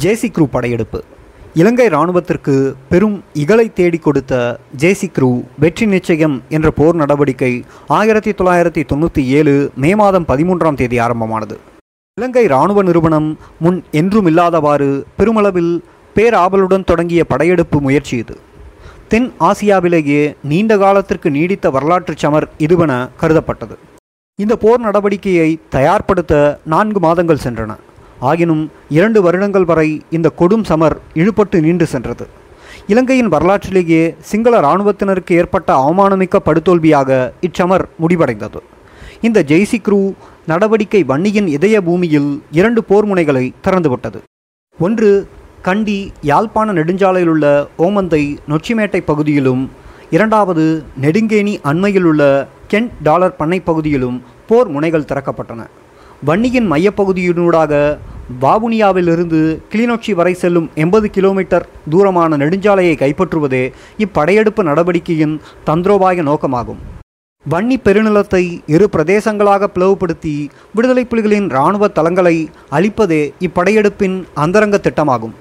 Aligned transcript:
ஜேசி 0.00 0.28
crew 0.34 0.44
படையெடுப்பு. 0.44 0.98
இலங்கை 1.54 1.86
இராணுவத்திற்கு 1.86 2.74
பெரும் 2.88 3.16
இகலை 3.34 3.72
தேடிக் 3.72 4.02
கொடுத்த 4.02 4.60
ஜேசி 4.76 5.06
க்ரூ 5.16 5.28
வெற்றி 5.58 5.86
நிச்சயம் 5.86 6.36
என்ற 6.48 6.70
போர் 6.70 6.94
நடவடிக்கை 6.94 7.50
ஆயிரத்தி 7.86 8.30
தொள்ளாயிரத்தி 8.30 8.82
தொண்ணூற்றி 8.92 9.24
ஏழு 9.38 9.54
மே 9.74 9.90
மாதம் 9.94 10.26
பதிமூன்றாம் 10.28 10.74
தேதி 10.74 10.98
ஆரம்பமானது. 10.98 11.58
இலங்கை 12.20 12.44
இராணுவ 12.44 12.82
நிறுவனம் 12.82 13.28
முன் 13.58 13.78
என்றும் 13.90 14.26
இல்லாதவாறு 14.26 15.04
பெருமளவில் 15.16 15.72
பேராவலுடன் 16.16 16.88
தொடங்கிய 16.92 17.24
படையெடுப்பு 17.24 17.80
முயற்சி 17.80 18.16
இது. 18.16 18.38
தென் 19.08 19.32
ஆசியாவிலேயே 19.50 20.34
நீண்ட 20.42 20.78
காலத்திற்கு 20.78 21.30
நீடித்த 21.30 21.70
வரலாற்றுச் 21.70 22.24
சமர் 22.24 22.50
இதுவென 22.58 22.92
கருதப்பட்டது. 23.22 23.76
இந்த 24.38 24.56
போர் 24.56 24.84
நடவடிக்கையை 24.88 25.50
தயார்படுத்த 25.70 26.58
நான்கு 26.64 27.00
மாதங்கள் 27.00 27.44
சென்றன. 27.46 27.72
ஆகினும் 28.28 28.62
இரண்டு 28.98 29.18
வருடங்கள் 29.22 29.66
வரை 29.70 29.88
இந்த 30.16 30.28
கொடும் 30.40 30.64
சமர் 30.70 30.96
இழுபட்டு 31.20 31.58
நீண்டு 31.66 31.86
சென்றது. 31.94 32.26
இலங்கையின் 32.92 33.32
வரலாற்றிலேயே 33.34 34.02
சிங்கள 34.30 34.54
இராணுவத்தினருக்கு 34.60 35.32
ஏற்பட்ட 35.40 35.70
அவமானமிக்க 35.82 36.36
படுதோல்வியாக 36.46 37.18
இச்சமர் 37.48 37.84
முடிவடைந்தது. 38.02 38.60
இந்த 39.26 39.38
ஜெய்சி 39.50 39.78
க்ரூ 39.88 40.00
நடவடிக்கை 40.46 41.00
வன்னியின் 41.10 41.48
இதய 41.56 41.76
பூமியில் 41.88 42.30
இரண்டு 42.60 42.80
போர் 42.88 43.06
முனைகளை 43.10 43.44
திறந்துவிட்டது. 43.64 44.20
ஒன்று 44.78 45.10
கண்டி 45.66 45.98
யாழ்ப்பாண 46.30 46.68
நெடுஞ்சாலையிலுள்ள 46.78 47.46
ஓமந்தை 47.86 48.22
நொச்சிமேட்டை 48.52 49.00
பகுதியிலும் 49.10 49.62
இரண்டாவது 50.16 50.64
நெடுங்கேணி 51.02 51.54
அண்மையிலுள்ள 51.70 52.22
கென் 52.72 52.90
டாலர் 53.02 53.38
பண்ணை 53.40 53.60
பகுதியிலும் 53.68 54.16
போர் 54.48 54.70
முனைகள் 54.74 55.08
திறக்கப்பட்டன. 55.10 55.60
வன்னியின் 56.26 56.68
மையப்பகுதியினூடாக 56.72 57.72
வாவுனியாவிலிருந்து 58.40 59.40
கிளிநொச்சி 59.72 60.12
வரை 60.14 60.34
செல்லும் 60.34 60.70
எண்பது 60.74 61.10
கிலோமீட்டர் 61.10 61.68
தூரமான 61.90 62.36
நெடுஞ்சாலையை 62.36 62.94
கைப்பற்றுவதே 63.02 63.72
இப்படையெடுப்பு 63.98 64.62
நடவடிக்கையின் 64.62 65.40
தந்திரோபாய 65.66 66.22
நோக்கமாகும். 66.22 66.80
வன்னி 67.50 67.76
பெருநிலத்தை 67.84 68.62
இரு 68.66 68.88
பிரதேசங்களாக 68.92 69.68
பிளவுபடுத்தி 69.74 70.50
விடுதலை 70.74 71.06
புலிகளின் 71.10 71.48
இராணுவ 71.48 71.88
தளங்களை 71.88 72.48
அழிப்பதே 72.70 73.32
இப்படையெடுப்பின் 73.40 74.24
அந்தரங்க 74.34 74.80
திட்டமாகும். 74.82 75.34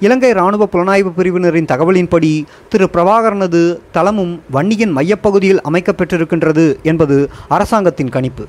இலங்கை 0.00 0.30
இராணுவ 0.30 0.68
புலனாய்வு 0.72 1.10
பிரிவினரின் 1.18 1.70
தகவலின்படி 1.72 2.44
திரு 2.68 2.88
பிரபாகரனது 2.92 3.78
தளமும் 3.92 4.40
வன்னியின் 4.52 4.92
மையப்பகுதியில் 4.96 5.64
அமைக்கப்பெற்றிருக்கின்றது 5.70 6.82
என்பது 6.82 7.30
அரசாங்கத்தின் 7.48 8.08
கணிப்பு. 8.08 8.46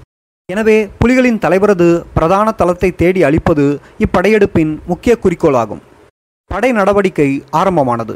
எனவே 0.53 0.75
புலிகளின் 0.99 1.39
தலைவரது 1.43 1.85
பிரதான 2.17 2.51
தளத்தை 2.59 2.89
தேடி 2.99 3.21
அழிப்பது 3.27 3.63
இப்படையெடுப்பின் 4.03 4.69
முக்கிய 4.89 5.13
குறிக்கோளாகும். 5.23 5.81
படை 6.51 6.69
நடவடிக்கை 6.77 7.27
ஆரம்பமானது. 7.59 8.13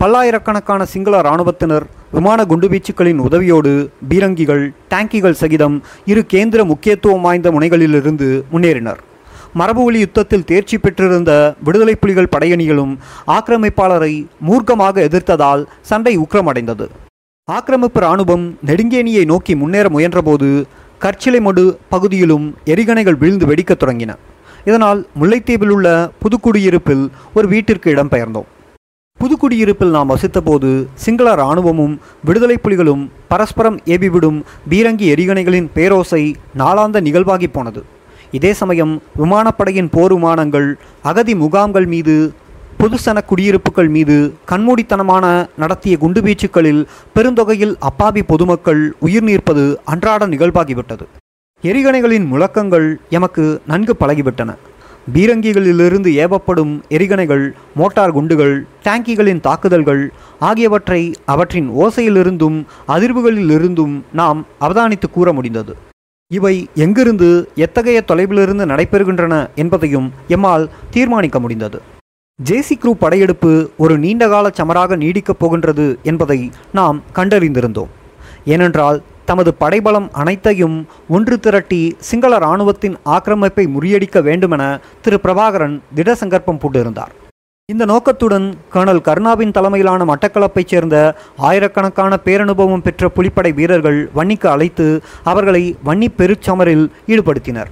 பல்லாயிரக்கணக்கான 0.00 0.84
சிங்கள 0.92 1.20
இராணுவத்தினர் 1.24 1.84
விமான 2.14 2.46
குண்டுவீச்சுக்களின் 2.52 3.20
உதவியோடு 3.26 3.74
பீரங்கிகள் 4.12 4.64
டேங்கிகள் 4.94 5.38
சகிதம் 5.42 5.76
இரு 6.12 6.24
கேந்திர 6.32 6.64
முக்கியத்துவம் 6.70 7.22
வாய்ந்த 7.26 7.52
முனைகளிலிருந்து 7.56 8.30
முன்னேறினர். 8.54 9.00
மரபுவழி 9.60 10.00
யுத்தத்தில் 10.04 10.48
தேர்ச்சி 10.50 10.78
பெற்றிருந்த 10.78 11.30
விடுதலை 11.68 11.94
புலிகள் 12.02 12.32
படையணிகளும் 12.34 12.92
ஆக்கிரமிப்பாளரை 13.36 14.12
மூர்க்கமாக 14.50 14.96
எதிர்த்ததால் 15.10 15.64
சண்டை 15.92 16.16
உக்கிரமடைந்தது. 16.24 16.88
ஆக்கிரமிப்பு 17.48 18.00
இராணுவம் 18.00 18.44
நெடுங்கேணியை 18.68 19.22
நோக்கி 19.30 19.52
முன்னேற 19.60 19.86
முயன்றபோது 19.94 20.48
கற்சிலைமடு 21.04 21.62
பகுதியிலும் 21.88 22.46
எரிகணைகள் 22.64 23.18
விழுந்து 23.18 23.46
வெடிக்கத் 23.46 23.82
தொடங்கின. 23.82 24.14
இதனால் 24.64 25.06
முல்லைத்தீவில் 25.20 25.68
உள்ள 25.68 26.10
புதுக்குடியிருப்பில் 26.22 27.04
ஒரு 27.34 27.48
வீட்டிற்கு 27.48 27.94
இடம்பெயர்ந்தோம் 27.94 28.48
புதுக்குடியிருப்பில் 29.20 29.94
நாம் 29.94 30.10
வசித்தபோது 30.10 30.68
சிங்கள 30.94 31.32
இராணுவமும் 31.32 31.94
விடுதலை 32.24 32.56
புலிகளும் 32.64 33.02
பரஸ்பரம் 33.28 33.78
ஏவிவிடும் 33.84 34.38
பீரங்கி 34.70 35.06
எரிகணைகளின் 35.14 35.70
பேரோசை 35.74 36.22
நாளாந்த 36.58 37.00
நிகழ்வாகி 37.06 37.48
போனது. 37.52 37.82
இதே 38.30 38.52
சமயம் 38.52 39.02
விமானப்படையின் 39.22 39.90
போர் 39.90 40.14
விமானங்கள் 40.14 40.68
அகதி 41.02 41.34
முகாம்கள் 41.34 41.86
மீது 41.86 42.34
பொதுசன 42.80 43.18
குடியிருப்புகள் 43.30 43.88
மீது 43.88 44.14
கண்மூடித்தனமான 44.50 45.24
நடத்திய 45.56 45.96
குண்டுவீச்சுக்களில் 46.00 46.86
பெருந்தொகையில் 47.14 47.74
அப்பாவி 47.88 48.22
பொதுமக்கள் 48.22 48.82
உயிர் 49.00 49.24
நீர்ப்பது 49.24 49.64
அன்றாட 49.84 50.26
நிகழ்வாகிவிட்டது. 50.26 51.04
எரிகணைகளின் 51.62 52.26
முழக்கங்கள் 52.26 52.88
எமக்கு 53.10 53.44
நன்கு 53.66 53.96
பழகிவிட்டன. 54.00 54.54
பீரங்கிகளிலிருந்து 55.14 56.10
ஏவப்படும் 56.24 56.72
எரிகணைகள் 56.88 57.44
மோட்டார் 57.76 58.12
குண்டுகள் 58.12 58.56
டேங்கிகளின் 58.84 59.40
தாக்குதல்கள் 59.40 60.02
ஆகியவற்றை 60.38 61.02
அவற்றின் 61.24 61.70
ஓசையிலிருந்தும் 61.84 62.58
அதிர்வுகளிலிருந்தும் 62.88 63.94
நாம் 64.12 64.46
அவதானித்து 64.60 65.08
கூற 65.10 65.32
முடிந்தது. 65.32 65.74
இவை 66.30 66.56
எங்கிருந்து 66.74 67.30
எத்தகைய 67.54 68.00
தொலைவிலிருந்து 68.08 68.66
நடைபெறுகின்றன 68.72 69.46
என்பதையும் 69.54 70.10
எம்மால் 70.28 70.68
தீர்மானிக்க 70.90 71.40
முடிந்தது. 71.40 71.80
ஜேசி 72.48 72.74
குரூ 72.74 72.90
படையெடுப்பு 72.90 73.70
ஒரு 73.76 73.98
நீண்டகால 73.98 74.50
சமராக 74.54 74.96
நீடிக்கப் 74.96 75.38
போகின்றது 75.38 75.98
என்பதை 76.02 76.50
நாம் 76.72 77.02
கண்டறிந்திருந்தோம். 77.14 77.90
ஏனென்றால் 78.44 79.02
தமது 79.24 79.54
படைபலம் 79.54 80.08
அனைத்தையும் 80.12 80.76
ஒன்று 81.08 81.40
திரட்டி 81.40 81.96
சிங்கள 81.98 82.36
இராணுவத்தின் 82.36 82.96
ஆக்கிரமிப்பை 83.04 83.64
முறியடிக்க 83.74 84.22
வேண்டுமென 84.22 84.80
திரு 85.02 85.18
பிரபாகரன் 85.22 85.80
திட 85.94 86.14
சங்கற்பம் 86.14 86.60
பூண்டிருந்தார். 86.62 87.12
இந்த 87.72 87.84
நோக்கத்துடன் 87.84 88.54
கர்னல் 88.74 89.02
கருணாவின் 89.08 89.50
தலைமையிலான 89.50 90.04
மட்டக்களப்பைச் 90.04 90.72
சேர்ந்த 90.72 91.16
ஆயிரக்கணக்கான 91.36 92.18
பேரனுபவம் 92.24 92.84
பெற்ற 92.86 93.10
புலிப்படை 93.16 93.52
வீரர்கள் 93.54 94.10
வன்னிக்கு 94.14 94.46
அழைத்து 94.46 95.02
அவர்களை 95.24 95.76
வன்னி 95.84 96.08
பெருச்சமரில் 96.18 96.86
ஈடுபடுத்தினர். 97.06 97.70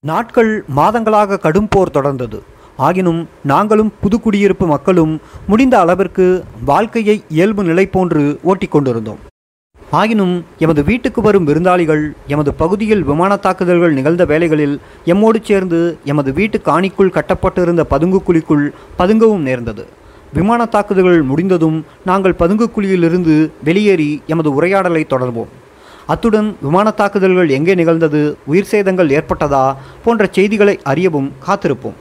நாட்கள் 0.00 0.64
மாதங்களாக 0.76 1.38
கடும் 1.38 1.68
போர் 1.68 1.94
தொடர்ந்தது. 1.94 2.40
ஆகினும் 2.86 3.20
நாங்களும் 3.52 3.90
புதுக்குடியிருப்பு 4.02 4.66
மக்களும் 4.74 5.14
முடிந்த 5.50 5.74
அளவிற்கு 5.84 6.26
வாழ்க்கையை 6.70 7.16
இயல்பு 7.36 7.62
நிலை 7.70 7.84
போன்று 7.94 8.22
ஓட்டிக் 8.50 8.74
கொண்டிருந்தோம். 8.74 9.20
ஆகினும் 10.00 10.34
எமது 10.64 10.80
வீட்டுக்கு 10.88 11.20
வரும் 11.26 11.46
விருந்தாளிகள் 11.48 12.04
எமது 12.34 12.50
பகுதியில் 12.62 13.02
விமான 13.10 13.32
தாக்குதல்கள் 13.44 13.96
நிகழ்ந்த 13.98 14.24
வேளைகளில் 14.32 14.74
எம்மோடு 15.12 15.38
சேர்ந்து 15.48 15.80
எமது 16.12 16.30
வீட்டு 16.38 16.58
காணிக்குள் 16.68 17.14
கட்டப்பட்டிருந்த 17.16 17.84
பதுங்கு 17.92 18.20
குழிக்குள் 18.26 18.66
பதுங்கவும் 18.98 19.46
நேர்ந்தது. 19.48 19.84
விமான 20.38 20.62
தாக்குதல்கள் 20.74 21.22
முடிந்ததும் 21.30 21.78
நாங்கள் 22.08 22.40
பதுங்கு 22.42 22.66
குழியிலிருந்து 22.74 23.36
வெளியேறி 23.68 24.10
எமது 24.34 24.50
உரையாடலை 24.58 25.02
தொடர்வோம். 25.12 25.52
அத்துடன் 26.14 26.50
விமான 26.66 26.90
தாக்குதல்கள் 26.98 27.48
எங்கே 27.58 27.74
நிகழ்ந்தது 27.80 28.20
உயிர் 28.50 28.70
சேதங்கள் 28.72 29.14
ஏற்பட்டதா 29.20 29.64
போன்ற 30.04 30.28
செய்திகளை 30.36 30.74
அறியவும் 30.92 31.30
காத்திருப்போம். 31.46 31.96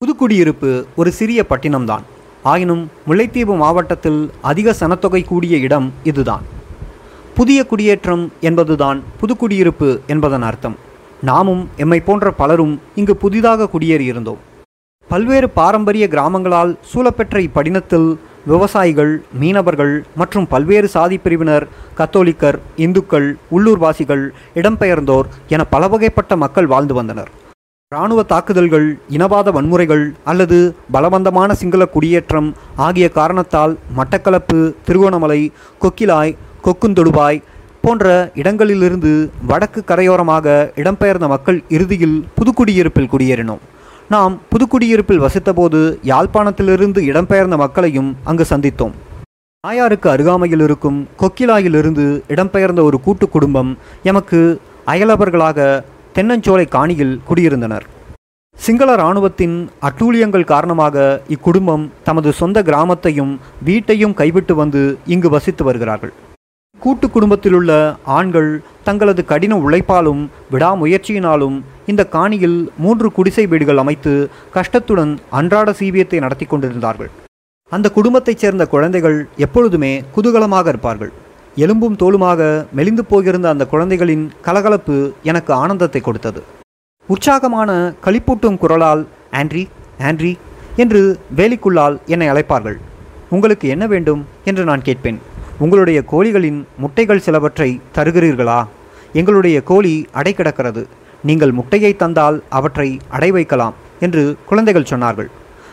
புதுக்குடியிருப்பு 0.00 0.70
ஒரு 1.00 1.10
சிறிய 1.18 1.40
பட்டினம்தான். 1.50 2.02
ஆயினும் 2.50 2.82
முல்லைத்தீவு 3.06 3.54
மாவட்டத்தில் 3.60 4.18
அதிக 4.50 4.74
சனத்தொகை 4.80 5.20
கூடிய 5.30 5.54
இடம் 5.66 5.86
இதுதான். 6.10 6.44
புதிய 7.38 7.58
குடியேற்றம் 7.70 8.24
என்பதுதான் 8.48 8.98
புதுக்குடியிருப்பு 9.20 9.88
என்பதன் 10.14 10.44
அர்த்தம். 10.48 10.76
நாமும் 11.28 11.62
எம்மை 11.84 11.98
போன்ற 12.08 12.32
பலரும் 12.40 12.74
இங்கு 12.94 13.16
புதிதாக 13.22 13.68
குடியேறியிருந்தோம். 13.72 14.42
பல்வேறு 15.08 15.48
பாரம்பரிய 15.58 16.08
கிராமங்களால் 16.14 16.74
சூழப்பெற்ற 16.90 17.38
இப்படினத்தில் 17.48 18.08
விவசாயிகள் 18.52 19.14
மீனவர்கள் 19.40 19.94
மற்றும் 20.22 20.46
பல்வேறு 20.52 20.90
சாதி 20.96 21.18
பிரிவினர் 21.24 21.68
கத்தோலிக்கர் 22.00 22.60
இந்துக்கள் 22.86 23.28
உள்ளூர்வாசிகள் 23.56 24.26
இடம்பெயர்ந்தோர் 24.60 25.28
என 25.56 25.64
பல 25.74 25.88
வகைப்பட்ட 25.94 26.36
மக்கள் 26.44 26.70
வாழ்ந்து 26.74 26.96
வந்தனர். 27.00 27.32
இராணுவ 27.92 28.20
தாக்குதல்கள் 28.30 28.86
இனவாத 29.16 29.48
வன்முறைகள் 29.56 30.02
அல்லது 30.30 30.56
பலவந்தமான 30.94 31.50
சிங்கள 31.60 31.82
குடியேற்றம் 31.92 32.48
ஆகிய 32.86 33.06
காரணத்தால் 33.18 33.74
மட்டக்களப்பு 33.98 34.58
திருகோணமலை 34.86 35.38
கொக்கிலாய் 35.82 36.32
கொக்குந்தொடுபாய் 36.64 37.38
போன்ற 37.84 38.06
இடங்களிலிருந்து 38.40 39.12
வடக்கு 39.50 39.82
கரையோரமாக 39.90 40.56
இடம்பெயர்ந்த 40.82 41.28
மக்கள் 41.34 41.62
இறுதியில் 41.76 42.18
புதுக்குடியிருப்பில் 42.38 43.10
குடியேறினோம். 43.14 43.62
நாம் 44.14 44.34
புதுக்குடியிருப்பில் 44.52 45.24
வசித்தபோது 45.26 45.82
யாழ்ப்பாணத்திலிருந்து 46.12 47.02
இடம்பெயர்ந்த 47.10 47.58
மக்களையும் 47.64 48.12
அங்கு 48.30 48.46
சந்தித்தோம். 48.52 48.94
நாயாருக்கு 49.64 50.08
அருகாமையில் 50.16 50.64
இருக்கும் 50.68 50.98
கொக்கிலாயிலிருந்து 51.22 52.06
இடம்பெயர்ந்த 52.34 52.82
ஒரு 52.90 53.00
கூட்டு 53.00 53.28
குடும்பம் 53.28 53.70
எமக்கு 54.10 54.40
அயலவர்களாக 54.92 55.84
தென்னஞ்சோலை 56.16 56.66
காணியில் 56.74 57.16
குடியிருந்தனர். 57.28 57.84
சிங்கள 58.56 58.90
இராணுவத்தின் 58.96 59.56
அட்டூழியங்கள் 59.86 60.44
காரணமாக 60.52 61.22
இக்குடும்பம் 61.34 61.84
தமது 62.06 62.30
சொந்த 62.38 62.62
கிராமத்தையும் 62.68 63.32
வீட்டையும் 63.66 64.14
கைவிட்டு 64.20 64.54
வந்து 64.54 64.82
இங்கு 65.14 65.28
வசித்து 65.34 65.64
வருகிறார்கள். 65.64 66.12
கூட்டு 66.78 67.10
குடும்பத்திலுள்ள 67.10 67.70
ஆண்கள் 68.16 68.50
தங்களது 68.86 69.24
கடின 69.24 69.58
உழைப்பாலும் 69.66 70.22
விடாமுயற்சியினாலும் 70.52 71.58
இந்த 71.86 72.08
காணியில் 72.16 72.58
மூன்று 72.86 73.10
குடிசை 73.18 73.46
வீடுகள் 73.52 73.82
அமைத்து 73.84 74.14
கஷ்டத்துடன் 74.56 75.14
அன்றாட 75.40 75.72
சீவியத்தை 75.72 76.18
நடத்தி 76.18 76.44
கொண்டிருந்தார்கள். 76.44 77.10
அந்த 77.72 77.90
குடும்பத்தைச் 77.90 78.38
சேர்ந்த 78.38 78.66
குழந்தைகள் 78.66 79.28
எப்பொழுதுமே 79.46 79.92
குதூகலமாக 80.16 80.68
இருப்பார்கள். 80.68 81.12
எலும்பும் 81.56 81.96
தோலுமாக 81.96 82.66
மெலிந்து 82.72 83.04
போகிருந்த 83.10 83.42
அந்த 83.42 83.66
குழந்தைகளின் 83.66 84.32
கலகலப்பு 84.40 85.12
எனக்கு 85.22 85.52
ஆனந்தத்தை 85.52 86.00
கொடுத்தது. 86.00 86.42
உற்சாகமான 87.06 87.92
களிப்பூட்டும் 88.04 88.58
குரலால் 88.58 89.06
ஆண்ட்ரி 89.32 89.66
ஆண்ட்ரி 90.00 90.36
என்று 90.76 91.18
வேலிக்குள்ளால் 91.36 91.98
என்னை 92.06 92.28
அழைப்பார்கள். 92.28 92.74
உங்களுக்கு 93.28 93.68
என்ன 93.68 93.86
வேண்டும்? 93.86 94.26
என்று 94.44 94.64
நான் 94.64 94.82
கேட்பேன். 94.82 95.20
உங்களுடைய 95.58 96.02
கோழிகளின் 96.12 96.64
முட்டைகள் 96.78 97.20
சிலவற்றை 97.20 97.80
தருகிறீர்களா? 97.94 98.66
எங்களுடைய 99.12 99.62
கோழி 99.62 100.06
அடை 100.12 100.32
கிடக்கிறது. 100.32 100.86
நீங்கள் 101.22 101.52
முட்டையை 101.52 101.96
தந்தால் 101.96 102.42
அவற்றை 102.48 103.00
அடை 103.08 103.30
வைக்கலாம் 103.30 103.74
என்று 104.00 104.36
குழந்தைகள் 104.46 104.86
சொன்னார்கள். 104.90 105.26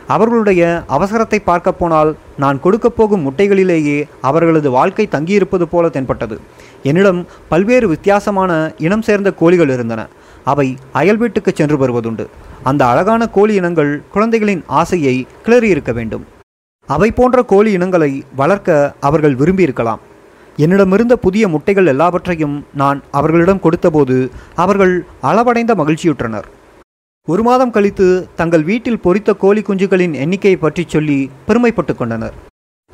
அவர்களுடைய 0.07 0.83
அவசரத்தை 0.89 1.39
பார்க்க 1.43 1.71
போனால் 1.71 2.15
நான் 2.37 2.59
கொடுக்கப் 2.59 2.97
போகும் 2.97 3.29
முட்டைகளிலேயே 3.29 4.03
அவர்களது 4.21 4.71
வாழ்க்கை 4.71 5.07
தங்கியிருப்பது 5.07 5.67
போல 5.67 5.89
தென்பட்டது. 5.89 6.39
என்னிடம் 6.83 7.25
பல்வேறு 7.49 7.87
வித்தியாசமான 7.87 8.73
இனம் 8.77 9.01
சேர்ந்த 9.01 9.31
கோழிகள் 9.31 9.69
இருந்தன. 9.69 10.07
அவை 10.43 10.77
அயல் 10.91 11.17
வீட்டுக்கு 11.17 11.51
சென்று 11.55 11.87
வருவதுண்டு. 11.87 12.25
அந்த 12.63 12.85
அழகான 12.85 13.27
கோழி 13.27 13.53
இனங்கள் 13.53 14.01
குழந்தைகளின் 14.11 14.63
ஆசையை 14.67 15.27
கிளறியிருக்க 15.45 15.93
வேண்டும். 15.93 16.25
அவை 16.85 17.11
போன்ற 17.11 17.43
கோழி 17.43 17.71
இனங்களை 17.71 18.23
வளர்க்க 18.35 18.93
அவர்கள் 18.99 19.35
விரும்பியிருக்கலாம். 19.35 19.97
என்னிடமிருந்த 20.57 21.15
புதிய 21.15 21.47
முட்டைகள் 21.47 21.85
எல்லாவற்றையும் 21.85 22.65
நான் 22.73 23.01
அவர்களிடம் 23.11 23.59
கொடுத்தபோது 23.59 24.29
அவர்கள் 24.55 25.05
அளவடைந்த 25.23 25.75
மகிழ்ச்சியுற்றனர். 25.75 26.43
ஒரு 27.31 27.41
மாதம் 27.47 27.71
கழித்து 27.75 28.05
தங்கள் 28.39 28.63
வீட்டில் 28.69 29.01
பொரித்த 29.03 29.31
கோழி 29.41 29.61
குஞ்சுகளின் 29.67 30.15
எண்ணிக்கையை 30.23 30.57
பற்றி 30.63 30.83
சொல்லி 30.93 31.15
பெருமைப்பட்டு 31.47 31.93
கொண்டனர். 31.99 32.33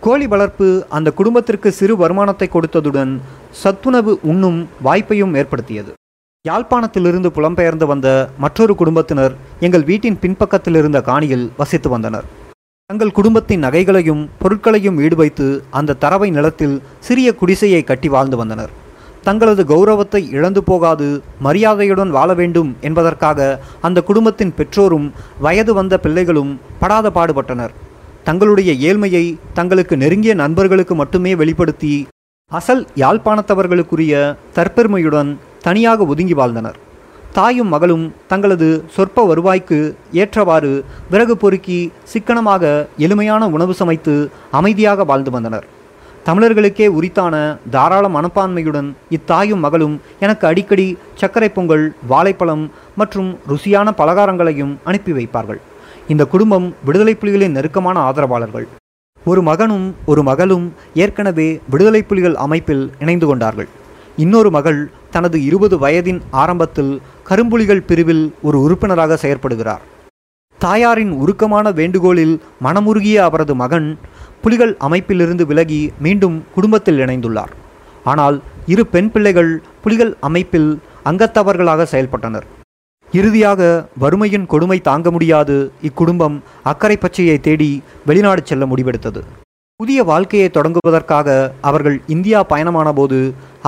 கோழி 0.06 0.26
வளர்ப்பு 0.34 0.68
அந்த 0.98 1.12
குடும்பத்திற்கு 1.20 1.70
சிறு 1.78 1.94
வருமானத்தை 2.02 2.48
கொடுத்ததுடன் 2.56 3.14
சத்துணவு 3.62 4.14
உண்ணும் 4.31 4.60
வாய்ப்பையும் 4.88 5.34
ஏற்படுத்தியது. 5.42 5.92
யாழ்ப்பாணத்திலிருந்து 6.46 7.31
புலம்பெயர்ந்து 7.38 7.88
வந்த 7.92 8.08
மற்றொரு 8.44 8.76
குடும்பத்தினர் 8.81 9.34
எங்கள் 9.68 9.88
வீட்டின் 9.90 10.20
பின்பக்கத்தில் 10.26 10.80
இருந்த 10.81 11.02
காணியில் 11.10 11.48
வசித்து 11.62 11.92
வந்தனர். 11.96 12.28
தங்கள் 12.90 13.16
குடும்பத்தின் 13.20 13.66
நகைகளையும் 13.68 14.24
பொருட்களையும் 14.44 15.00
ஈடுவைத்து 15.06 15.48
அந்த 15.80 15.98
தரவை 16.06 16.30
நிலத்தில் 16.38 16.78
சிறிய 17.10 17.31
குடிசையை 17.42 17.81
கட்டி 17.90 18.12
வாழ்ந்து 18.18 18.40
வந்தனர். 18.44 18.72
தங்களது 19.27 19.63
கௌரவத்தை 19.71 20.21
இழந்து 20.38 20.63
போகாது 20.69 21.07
மரியாதையுடன் 21.45 22.12
வாழ 22.18 22.30
வேண்டும் 22.33 22.69
என்பதற்காக 22.88 23.50
அந்த 23.88 24.00
குடும்பத்தின் 24.10 24.56
பெற்றோரும் 24.57 25.07
வயது 25.45 25.74
வந்த 25.80 25.98
பிள்ளைகளும் 26.06 26.51
படாத 26.81 27.10
பாடுபட்டனர். 27.18 27.74
தங்களுடைய 28.27 28.71
ஏழ்மையை 28.88 29.25
தங்களுக்கு 29.60 29.95
நெருங்கிய 30.04 30.33
நண்பர்களுக்கு 30.44 30.95
மட்டுமே 30.95 31.33
வெளிப்படுத்தி 31.42 31.94
அசல் 32.57 32.83
யாழ்ப்பாணத்தவர்களுக்குரிய 33.04 34.13
தற்பெருமையுடன் 34.56 35.31
தனியாக 35.66 36.06
ஒதுங்கி 36.12 36.36
வாழ்ந்தனர். 36.39 36.77
தாயும் 37.33 37.71
மகளும் 37.74 38.06
தங்களது 38.31 38.69
சொற்ப 38.95 39.25
வருவாய்க்கு 39.31 39.80
ஏற்றவாறு 40.21 40.71
விறகு 41.12 41.36
பொறுக்கி 41.38 41.80
சிக்கனமாக 42.13 42.63
எளிமையான 43.06 43.50
உணவு 43.56 43.74
சமைத்து 43.81 44.16
அமைதியாக 44.60 45.04
வாழ்ந்து 45.12 45.31
வந்தனர். 45.36 45.68
தமிழர்களுக்கே 46.27 46.88
உரித்தான 46.98 47.36
தாராள 47.75 48.06
மனப்பான்மையுடன் 48.10 48.89
இத்தாயும் 49.10 49.63
மகளும் 49.66 49.95
எனக்கு 50.19 50.45
அடிக்கடி 50.48 50.98
சர்க்கரை 51.16 51.50
பொங்கல் 51.50 51.86
வாழைப்பழம் 52.07 52.71
மற்றும் 52.95 53.30
ருசியான 53.50 53.94
பலகாரங்களையும் 53.98 54.74
அனுப்பி 54.83 55.12
வைப்பார்கள். 55.12 55.60
இந்த 56.07 56.25
குடும்பம் 56.25 56.68
விடுதலை 56.86 57.16
புலிகளின் 57.16 57.56
நெருக்கமான 57.57 58.00
ஆதரவாளர்கள். 58.00 58.68
ஒரு 59.25 59.42
மகனும் 59.42 59.95
ஒரு 60.06 60.24
மகளும் 60.24 60.74
ஏற்கனவே 60.94 61.50
விடுதலை 61.69 62.01
புலிகள் 62.01 62.36
அமைப்பில் 62.36 62.92
இணைந்து 63.00 63.27
கொண்டார்கள். 63.27 63.69
இன்னொரு 64.24 64.50
மகள் 64.50 64.92
தனது 65.12 65.38
இருபது 65.44 65.75
வயதின் 65.80 66.19
ஆரம்பத்தில் 66.31 67.01
கரும்புலிகள் 67.30 67.88
பிரிவில் 67.89 68.33
ஒரு 68.42 68.57
உறுப்பினராக 68.62 69.18
செயற்படுகிறார். 69.21 69.83
தாயாரின் 70.60 71.12
உருக்கமான 71.12 71.71
வேண்டுகோளில் 71.71 72.42
மனமுருகிய 72.63 73.16
அவரது 73.27 73.56
மகன் 73.56 73.88
புலிகள் 74.44 74.74
அமைப்பிலிருந்து 74.88 75.46
விலகி 75.50 75.82
மீண்டும் 76.06 76.38
குடும்பத்தில் 76.56 77.00
இணைந்துள்ளார். 77.06 77.52
ஆனால் 78.12 78.38
இரு 78.74 78.84
பெண் 78.94 79.12
பிள்ளைகள் 79.14 79.52
புலிகள் 79.84 80.14
அமைப்பில் 80.28 80.70
அங்கத்தவர்களாக 81.10 81.88
செயல்பட்டனர். 81.94 82.48
இறுதியாக 83.20 83.62
வறுமையின் 84.04 84.48
கொடுமை 84.54 84.80
தாங்க 84.88 85.12
முடியாது 85.12 85.56
இக்குடும்பம் 85.88 86.36
அக்கறை 86.72 86.98
பச்சையை 87.04 87.38
தேடி 87.48 87.70
வெளிநாடு 88.06 88.42
செல்ல 88.50 88.66
முடிவெடுத்தது. 88.66 89.22
புதிய 89.80 90.00
வாழ்க்கையை 90.04 90.48
தொடங்குவதற்காக 90.54 91.28
அவர்கள் 91.70 91.98
இந்தியா 92.16 92.40
பயணமான 92.50 92.90
போது 92.94 93.20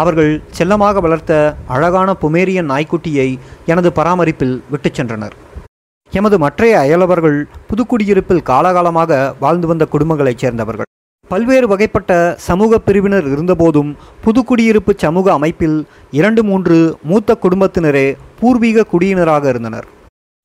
அவர்கள் 0.02 0.34
செல்லமாக 0.58 1.00
வளர்த்த 1.00 1.32
அழகான 1.76 2.16
பொமேரியன் 2.22 2.70
நாய்க்குட்டியை 2.72 3.30
எனது 3.66 3.92
பராமரிப்பில் 4.00 4.56
விட்டுச் 4.70 4.98
சென்றனர். 5.00 5.36
எமது 6.18 6.38
மற்றைய 6.44 6.74
அயலவர்கள் 6.80 7.38
புதுக்குடியிருப்பில் 7.70 8.48
காலகாலமாக 8.50 9.20
வாழ்ந்து 9.44 9.68
வந்த 9.68 9.84
குடும்பங்களைச் 9.92 10.42
சேர்ந்தவர்கள். 10.44 10.88
பல்வேறு 11.32 11.68
வகைப்பட்ட 11.72 12.12
சமூக 12.48 12.80
பிரிவினர் 12.88 13.28
இருந்தபோதும் 13.34 13.92
புதுக்குடியிருப்பு 14.26 14.94
சமூக 15.04 15.32
அமைப்பில் 15.38 15.78
இரண்டு 16.20 16.44
மூன்று 16.44 16.78
மூத்த 17.12 17.38
குடும்பத்தினரே 17.44 18.08
பூர்வீக 18.40 18.86
குடியினராக 18.94 19.46
இருந்தனர். 19.54 19.88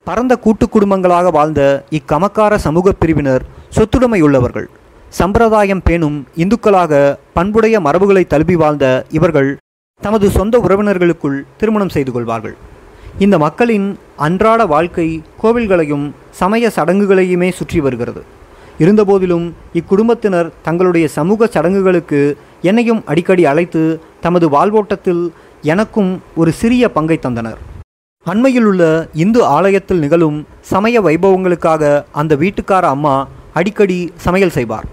பரந்த 0.06 0.36
கூட்டு 0.44 0.66
குடும்பங்களாக 0.74 1.30
வாழ்ந்த 1.38 1.62
இக்கமக்கார 1.98 2.54
சமூக 2.66 2.92
பிரிவினர் 2.92 3.44
சொத்துடைமையுள்ளவர்கள் 3.76 4.68
சம்பிரதாயம் 5.18 5.84
பேணும் 5.84 6.16
இந்துக்களாக 6.42 7.16
பண்புடைய 7.34 7.76
மரபுகளை 7.80 8.26
தழுவி 8.26 8.56
வாழ்ந்த 8.56 8.86
இவர்கள் 9.18 9.50
தமது 10.02 10.26
சொந்த 10.30 10.58
உறவினர்களுக்குள் 10.58 11.38
திருமணம் 11.60 11.94
செய்து 11.94 12.12
கொள்வார்கள். 12.12 12.56
இந்த 13.18 13.36
மக்களின் 13.38 13.86
அன்றாட 14.24 14.66
வாழ்க்கை 14.66 15.22
கோவில்களையும் 15.42 16.04
சமய 16.30 16.70
சடங்குகளையுமே 16.76 17.48
சுற்றி 17.52 17.80
வருகிறது. 17.80 18.22
இருந்தபோதிலும் 18.78 19.46
இக்குடும்பத்தினர் 19.78 20.48
தங்களுடைய 20.62 21.08
சமூக 21.08 21.48
சடங்குகளுக்கு 21.54 22.20
என்னையும் 22.60 23.02
அடிக்கடி 23.06 23.44
அழைத்து 23.46 23.82
தமது 24.20 24.48
வாழ்வோட்டத்தில் 24.48 25.22
எனக்கும் 25.72 26.22
ஒரு 26.34 26.52
சிறிய 26.52 26.90
பங்கை 26.90 27.18
தந்தனர். 27.22 27.58
அண்மையில் 28.26 28.64
உள்ள 28.64 29.08
இந்து 29.24 29.44
ஆலயத்தில் 29.56 29.98
நிகழும் 29.98 30.38
சமய 30.60 31.00
வைபவங்களுக்காக 31.00 32.04
அந்த 32.12 32.36
வீட்டுக்கார 32.36 32.84
அம்மா 32.94 33.28
அடிக்கடி 33.52 34.12
சமையல் 34.16 34.56
செய்வார். 34.56 34.86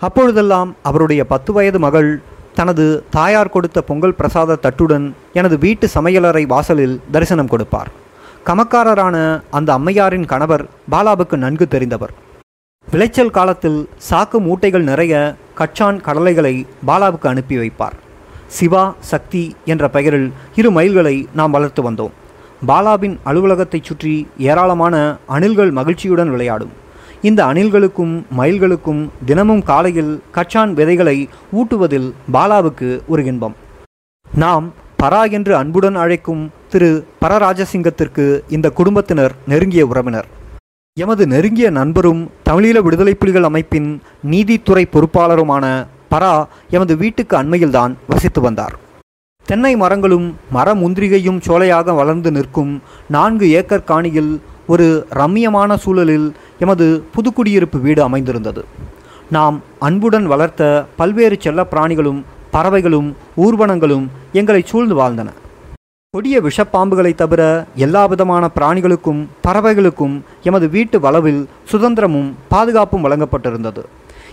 அப்பொழுதெல்லாம் 0.00 0.76
அவருடைய 0.82 1.24
பத்து 1.24 1.52
வயது 1.52 1.78
மகள் 1.78 2.10
தனது 2.54 3.04
தாயார் 3.10 3.54
கொடுத்த 3.54 3.78
பொங்கல் 3.82 4.14
பிரசாத 4.14 4.58
தட்டுடன் 4.62 5.12
எனது 5.32 5.58
வீட்டு 5.58 5.88
சமையலறை 5.94 6.46
வாசலில் 6.46 7.00
தரிசனம் 7.10 7.52
கொடுப்பார். 7.54 7.90
கமக்காரரான 8.46 9.42
அந்த 9.50 9.72
அம்மையாரின் 9.72 10.24
கணவர் 10.24 10.66
பாலாவுக்கு 10.90 11.36
நன்கு 11.36 11.66
தெரிந்தவர். 11.70 12.12
விளைச்சல் 12.90 13.30
காலத்தில் 13.30 13.88
சாக்கு 14.10 14.38
மூட்டைகள் 14.38 14.82
நிறைய 14.82 15.34
கச்சான் 15.58 16.00
கடலைகளை 16.00 16.66
பாலாவுக்கு 16.86 17.26
அனுப்பி 17.26 17.56
வைப்பார். 17.56 17.96
சிவா 18.46 18.94
சக்தி 19.00 19.56
என்ற 19.64 19.88
பெயரில் 19.88 20.32
இரு 20.54 20.70
மயில்களை 20.70 21.26
நாம் 21.34 21.50
வளர்த்து 21.50 21.90
வந்தோம். 21.90 22.10
பாலாவின் 22.66 23.18
அலுவலகத்தைச் 23.24 23.84
சுற்றி 23.84 24.28
ஏராளமான 24.38 25.16
அணில்கள் 25.26 25.70
மகிழ்ச்சியுடன் 25.70 26.30
விளையாடும். 26.30 26.72
இந்த 27.22 27.44
அணில்களுக்கும் 27.44 28.22
மயில்களுக்கும் 28.38 29.08
தினமும் 29.26 29.62
காலையில் 29.62 30.22
கச்சான் 30.34 30.72
விதைகளை 30.72 31.28
ஊட்டுவதில் 31.52 32.12
பாலாவுக்கு 32.32 33.00
ஒரு 33.06 33.24
இன்பம். 33.24 33.56
நாம் 34.34 34.72
பரா 35.02 35.30
என்று 35.30 35.56
அன்புடன் 35.56 35.94
அழைக்கும் 35.94 36.50
திரு 36.72 36.88
பரராஜசிங்கத்திற்கு 37.20 38.24
இந்த 38.48 38.70
குடும்பத்தினர் 38.70 39.34
நெருங்கிய 39.50 39.86
உறவினர். 39.86 40.26
எமது 40.96 41.26
நெருங்கிய 41.26 41.70
நண்பரும் 41.70 42.20
தமிழீழ 42.48 42.78
விடுதலை 42.86 43.14
புலிகள் 43.14 43.42
அமைப்பின் 43.42 44.02
நீதித்துறை 44.32 44.84
பொறுப்பாளருமான 44.94 45.64
பரா 46.10 46.34
எமது 46.70 46.96
வீட்டுக்கு 46.96 47.34
அண்மையில்தான் 47.42 47.94
வசித்து 48.08 48.40
வந்தார். 48.40 48.74
தென்னை 49.46 49.72
மரங்களும் 49.76 50.26
மர 50.50 50.74
முந்திரிகையும் 50.74 51.40
சோலையாக 51.46 51.94
வளர்ந்து 51.94 52.32
நிற்கும் 52.32 52.82
நான்கு 53.08 53.48
ஏக்கர் 53.50 53.88
காணியில் 53.88 54.32
ஒரு 54.66 55.06
ரம்மியமான 55.10 55.76
சூழலில் 55.76 56.28
எமது 56.58 57.04
புதுக்குடியிருப்பு 57.14 57.80
வீடு 57.80 58.02
அமைந்திருந்தது. 58.02 58.64
நாம் 59.30 59.62
அன்புடன் 59.78 60.26
வளர்த்த 60.26 60.86
பல்வேறு 60.96 61.36
செல்ல 61.40 61.66
பிராணிகளும் 61.72 62.22
பறவைகளும் 62.50 63.16
ஊர்வனங்களும் 63.36 64.06
எங்களை 64.32 64.62
சூழ்ந்து 64.66 64.96
வாழ்ந்தன. 65.02 65.28
கொடிய 66.16 66.40
விஷப்பாம்புகளை 66.40 67.14
தவிர 67.14 67.66
எல்லா 67.74 68.06
விதமான 68.06 68.50
பிராணிகளுக்கும் 68.54 69.26
பறவைகளுக்கும் 69.46 70.20
எமது 70.42 70.68
வீட்டு 70.68 71.00
வளவில் 71.00 71.48
சுதந்திரமும் 71.72 72.32
பாதுகாப்பும் 72.48 73.04
வழங்கப்பட்டிருந்தது. 73.04 73.82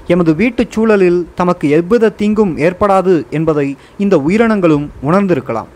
எமது 0.08 0.36
வீட்டுச் 0.36 0.72
சூழலில் 0.72 1.28
தமக்கு 1.36 1.70
எவ்வித 1.70 2.10
தீங்கும் 2.10 2.58
ஏற்படாது 2.58 3.30
என்பதை 3.30 3.78
இந்த 3.98 4.18
உயிரினங்களும் 4.18 4.92
உணர்ந்திருக்கலாம். 5.04 5.70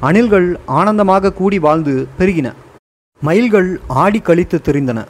அணில்கள் 0.00 0.58
ஆனந்தமாக 0.66 1.32
கூடி 1.32 1.58
வாழ்ந்து 1.58 2.06
பெருகின. 2.18 2.52
மயில்கள் 3.20 3.80
ஆடி 3.88 4.20
கழித்து 4.20 4.60
திரிந்தன. 4.64 5.06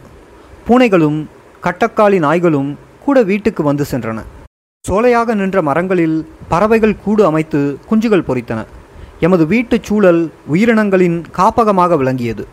பூனைகளும் 0.68 1.26
கட்டக்காளி 1.62 2.18
நாய்களும் 2.18 2.78
கூட 3.04 3.23
வீட்டுக்கு 3.23 3.62
வந்து 3.62 3.85
சென்றன. 3.90 4.18
சோலையாக 4.88 5.35
நின்ற 5.35 5.62
மரங்களில் 5.62 6.28
பறவைகள் 6.49 7.00
கூடு 7.04 7.26
அமைத்து 7.26 7.78
குஞ்சுகள் 7.90 8.28
பொரித்தன 8.28 8.64
எமது 9.20 9.46
வீட்டுச் 9.46 9.82
சூழல் 9.82 10.32
உயிரினங்களின் 10.52 11.25
காப்பகமாக 11.30 11.96
விளங்கியது. 11.96 12.46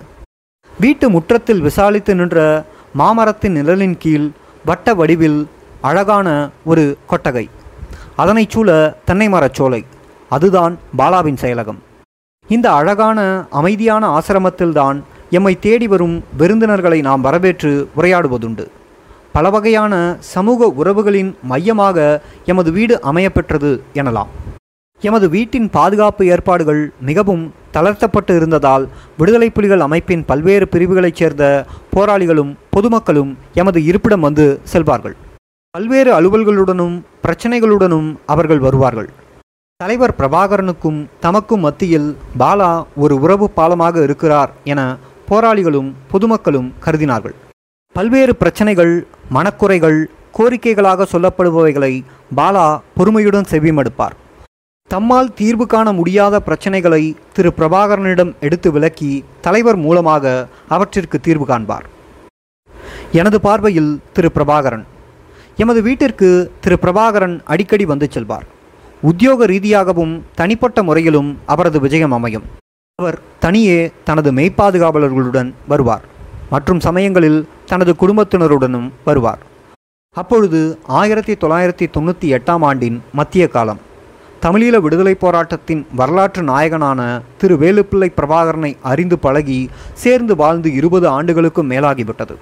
வீட்டு 0.80 1.10
முற்றத்தில் 1.10 1.64
விசாலித்து 1.64 2.14
நின்ற 2.14 2.66
மாமரத்தின் 2.98 3.52
நிழலின் 3.52 3.98
கீழ் 3.98 4.30
வட்ட 4.66 4.94
வடிவில் 4.94 5.48
அழகான 5.82 6.50
ஒரு 6.66 6.98
கொட்டகை. 7.08 7.50
அதனைச் 8.16 8.50
சூழ 8.50 8.98
தென்னை 9.06 9.30
சோலை. 9.52 9.86
அதுதான் 10.30 10.78
பாலாவின் 10.98 11.38
செயலகம். 11.42 11.78
இந்த 12.48 12.74
அழகான 12.74 13.46
அமைதியான 13.50 14.20
ஆசிரமத்தில்தான் 14.20 15.02
எம்மை 15.30 15.60
தேடி 15.60 15.88
வரும் 15.88 16.24
விருந்தினர்களை 16.38 17.02
நாம் 17.02 17.22
வரவேற்று 17.22 17.90
உரையாடுவதுண்டு. 17.98 18.68
பல 19.32 19.50
வகையான 19.50 20.16
சமூக 20.20 20.74
உறவுகளின் 20.84 21.36
மையமாக 21.42 22.22
எமது 22.46 22.72
வீடு 22.72 23.00
அமையப்பெற்றது 23.04 23.80
எனலாம். 23.94 24.28
எமது 25.08 25.28
வீட்டின் 25.36 25.68
பாதுகாப்பு 25.76 26.24
ஏற்பாடுகள் 26.34 26.82
மிகவும் 27.10 27.44
தளர்த்தப்பட்டு 27.76 28.34
இருந்ததால் 28.40 28.86
விடுதலை 29.20 29.50
புலிகள் 29.56 29.84
அமைப்பின் 29.86 30.24
பல்வேறு 30.30 30.66
பிரிவுகளைச் 30.74 31.20
சேர்ந்த 31.20 31.44
போராளிகளும் 31.96 32.52
பொதுமக்களும் 32.76 33.32
எமது 33.62 33.80
இருப்பிடம் 33.90 34.26
வந்து 34.28 34.46
செல்வார்கள். 34.74 35.16
பல்வேறு 35.76 36.12
அலுவல்களுடனும் 36.18 36.96
பிரச்சனைகளுடனும் 37.26 38.10
அவர்கள் 38.34 38.62
வருவார்கள். 38.66 39.10
தலைவர் 39.84 40.16
பிரபாகரனுக்கும் 40.20 41.00
தமக்கும் 41.26 41.64
மத்தியில் 41.68 42.10
பாலா 42.42 42.72
ஒரு 43.04 43.16
உறவு 43.26 43.48
பாலமாக 43.60 44.04
இருக்கிறார் 44.08 44.52
என 44.74 44.82
போராளிகளும் 45.30 45.90
பொதுமக்களும் 46.12 46.70
கருதினார்கள். 46.86 47.36
பல்வேறு 47.96 48.36
பிரச்சனைகள் 48.42 48.94
மனக்குறைகள் 49.38 50.00
கோரிக்கைகளாக 50.38 51.06
சொல்லப்படுபவைகளை 51.14 51.94
பாலா 52.40 52.68
பொறுமையுடன் 52.98 53.50
செவிமடுப்பார். 53.52 54.16
தம்மால் 54.94 55.30
தீர்வு 55.34 55.66
காண 55.68 55.92
முடியாத 55.92 56.42
பிரச்சனைகளை 56.48 57.16
திரு 57.34 57.52
பிரபாகரனிடம் 57.58 58.32
எடுத்து 58.40 58.72
விளக்கி 58.72 59.24
தலைவர் 59.46 59.76
மூலமாக 59.76 60.48
அவற்றிற்கு 60.70 61.20
தீர்வு 61.20 61.46
காண்பார். 61.46 61.86
எனது 63.12 63.42
பார்வையில் 63.42 64.02
திரு 64.14 64.30
பிரபாகரன். 64.36 64.84
எமது 65.58 65.82
வீட்டிற்கு 65.82 66.30
திரு 66.62 66.78
பிரபாகரன் 66.82 67.42
அடிக்கடி 67.46 67.86
வந்து 67.86 68.08
செல்வார். 68.12 68.46
உத்தியோக 69.02 69.46
ரீதியாகவும் 69.46 70.14
தனிப்பட்ட 70.36 70.84
முறையிலும் 70.84 71.40
அவரது 71.46 71.80
விஜயம் 71.80 72.12
அமையும். 72.12 72.46
அவர் 72.96 73.20
தனியே 73.40 73.92
தனது 74.04 74.32
மெய்ப்பாதுகாவலர்களுடன் 74.32 75.52
வருவார். 75.68 76.06
மற்றும் 76.50 76.80
சமயங்களில் 76.80 77.48
தனது 77.66 77.96
குடும்பத்தினருடனும் 78.00 78.88
வருவார். 79.06 79.40
அப்பொழுது 80.12 80.80
ஆயிரத்தி 81.02 81.34
தொள்ளாயிரத்தி 81.34 81.88
தொண்ணூற்றி 81.98 82.28
எட்டாம் 82.38 82.64
ஆண்டின் 82.70 83.04
மத்திய 83.14 83.48
காலம். 83.48 83.94
தமிழீழ 84.46 84.76
விடுதலை 84.82 85.14
போராட்டத்தின் 85.16 85.82
வரலாற்று 86.00 86.42
நாயகனான 86.50 87.00
திரு 87.42 87.56
வேலுப்பிள்ளை 87.62 88.10
பிரபாகரனை 88.18 88.70
அறிந்து 88.90 89.18
பழகி 89.20 89.70
சேர்ந்து 89.94 90.34
வாழ்ந்து 90.36 90.70
இருபது 90.80 91.08
ஆண்டுகளுக்கும் 91.08 91.70
மேலாகிவிட்டது. 91.72 92.36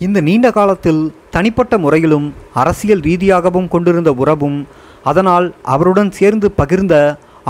இந்த 0.00 0.18
நீண்ட 0.28 0.50
காலத்தில் 0.58 1.00
தனிப்பட்ட 1.30 1.78
முறையிலும் 1.78 2.28
அரசியல் 2.62 3.02
ரீதியாகவும் 3.08 3.68
கொண்டிருந்த 3.68 4.12
உறவும் 4.22 4.58
அதனால் 5.04 5.54
அவருடன் 5.74 6.12
சேர்ந்து 6.20 6.50
பகிர்ந்த 6.60 6.94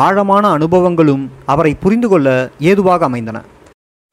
ஆழமான 0.06 0.44
அனுபவங்களும் 0.58 1.26
அவரை 1.46 1.74
புரிந்து 1.74 2.08
கொள்ள 2.08 2.28
ஏதுவாக 2.70 3.04
அமைந்தன. 3.04 3.38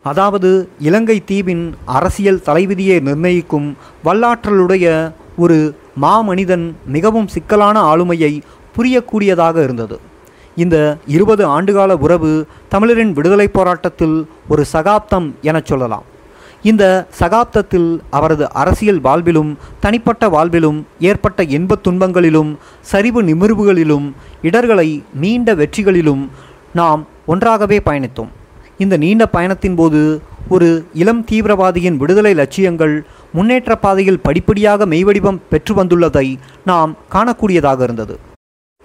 அதாவது 0.06 0.52
இலங்கை 0.80 1.18
தீவின் 1.32 1.66
அரசியல் 1.86 2.44
தலைவிதியை 2.50 3.00
நிர்ணயிக்கும் 3.00 3.70
வல்லாற்றலுடைய 4.06 5.14
ஒரு 5.38 5.58
மாமனிதன் 6.02 6.68
மிகவும் 6.96 7.32
சிக்கலான 7.34 7.78
ஆளுமையை 7.92 8.34
புரியக்கூடியதாக 8.78 9.64
இருந்தது. 9.64 10.00
இந்த 10.56 10.98
இருபது 11.08 11.62
ஆண்டுகால 11.62 11.98
உறவு 11.98 12.48
தமிழரின் 12.70 13.14
விடுதலை 13.14 13.48
போராட்டத்தில் 13.48 14.28
ஒரு 14.48 14.66
சகாப்தம் 14.66 15.36
எனச் 15.42 15.66
சொல்லலாம். 15.66 16.04
இந்த 16.64 17.08
சகாப்தத்தில் 17.20 18.00
அவரது 18.10 18.52
அரசியல் 18.54 19.02
வாழ்விலும் 19.02 19.56
தனிப்பட்ட 19.80 20.30
வாழ்விலும் 20.30 20.84
ஏற்பட்ட 21.00 21.44
இன்பத் 21.44 21.88
துன்பங்களிலும் 21.88 22.56
சரிவு 22.82 23.24
நிமிர்வுகளிலும் 23.24 24.14
இடர்களை 24.42 25.04
நீண்ட 25.14 25.56
வெற்றிகளிலும் 25.56 26.30
நாம் 26.74 27.06
ஒன்றாகவே 27.26 27.82
பயணித்தோம். 27.86 28.30
இந்த 28.78 28.98
நீண்ட 28.98 29.26
பயணத்தின் 29.28 29.76
போது 29.76 30.22
ஒரு 30.50 30.88
இளம் 30.94 31.26
தீவிரவாதியின் 31.32 31.96
விடுதலை 31.96 32.34
லட்சியங்கள் 32.34 33.06
முன்னேற்ற 33.34 33.76
பாதையில் 33.76 34.20
படிப்படியாக 34.20 34.86
மெய்வடிவம் 34.86 35.40
பெற்று 35.50 35.84
வந்துள்ளதை 35.84 36.36
நாம் 36.66 36.96
காணக்கூடியதாக 37.14 37.82
இருந்தது. 37.82 38.20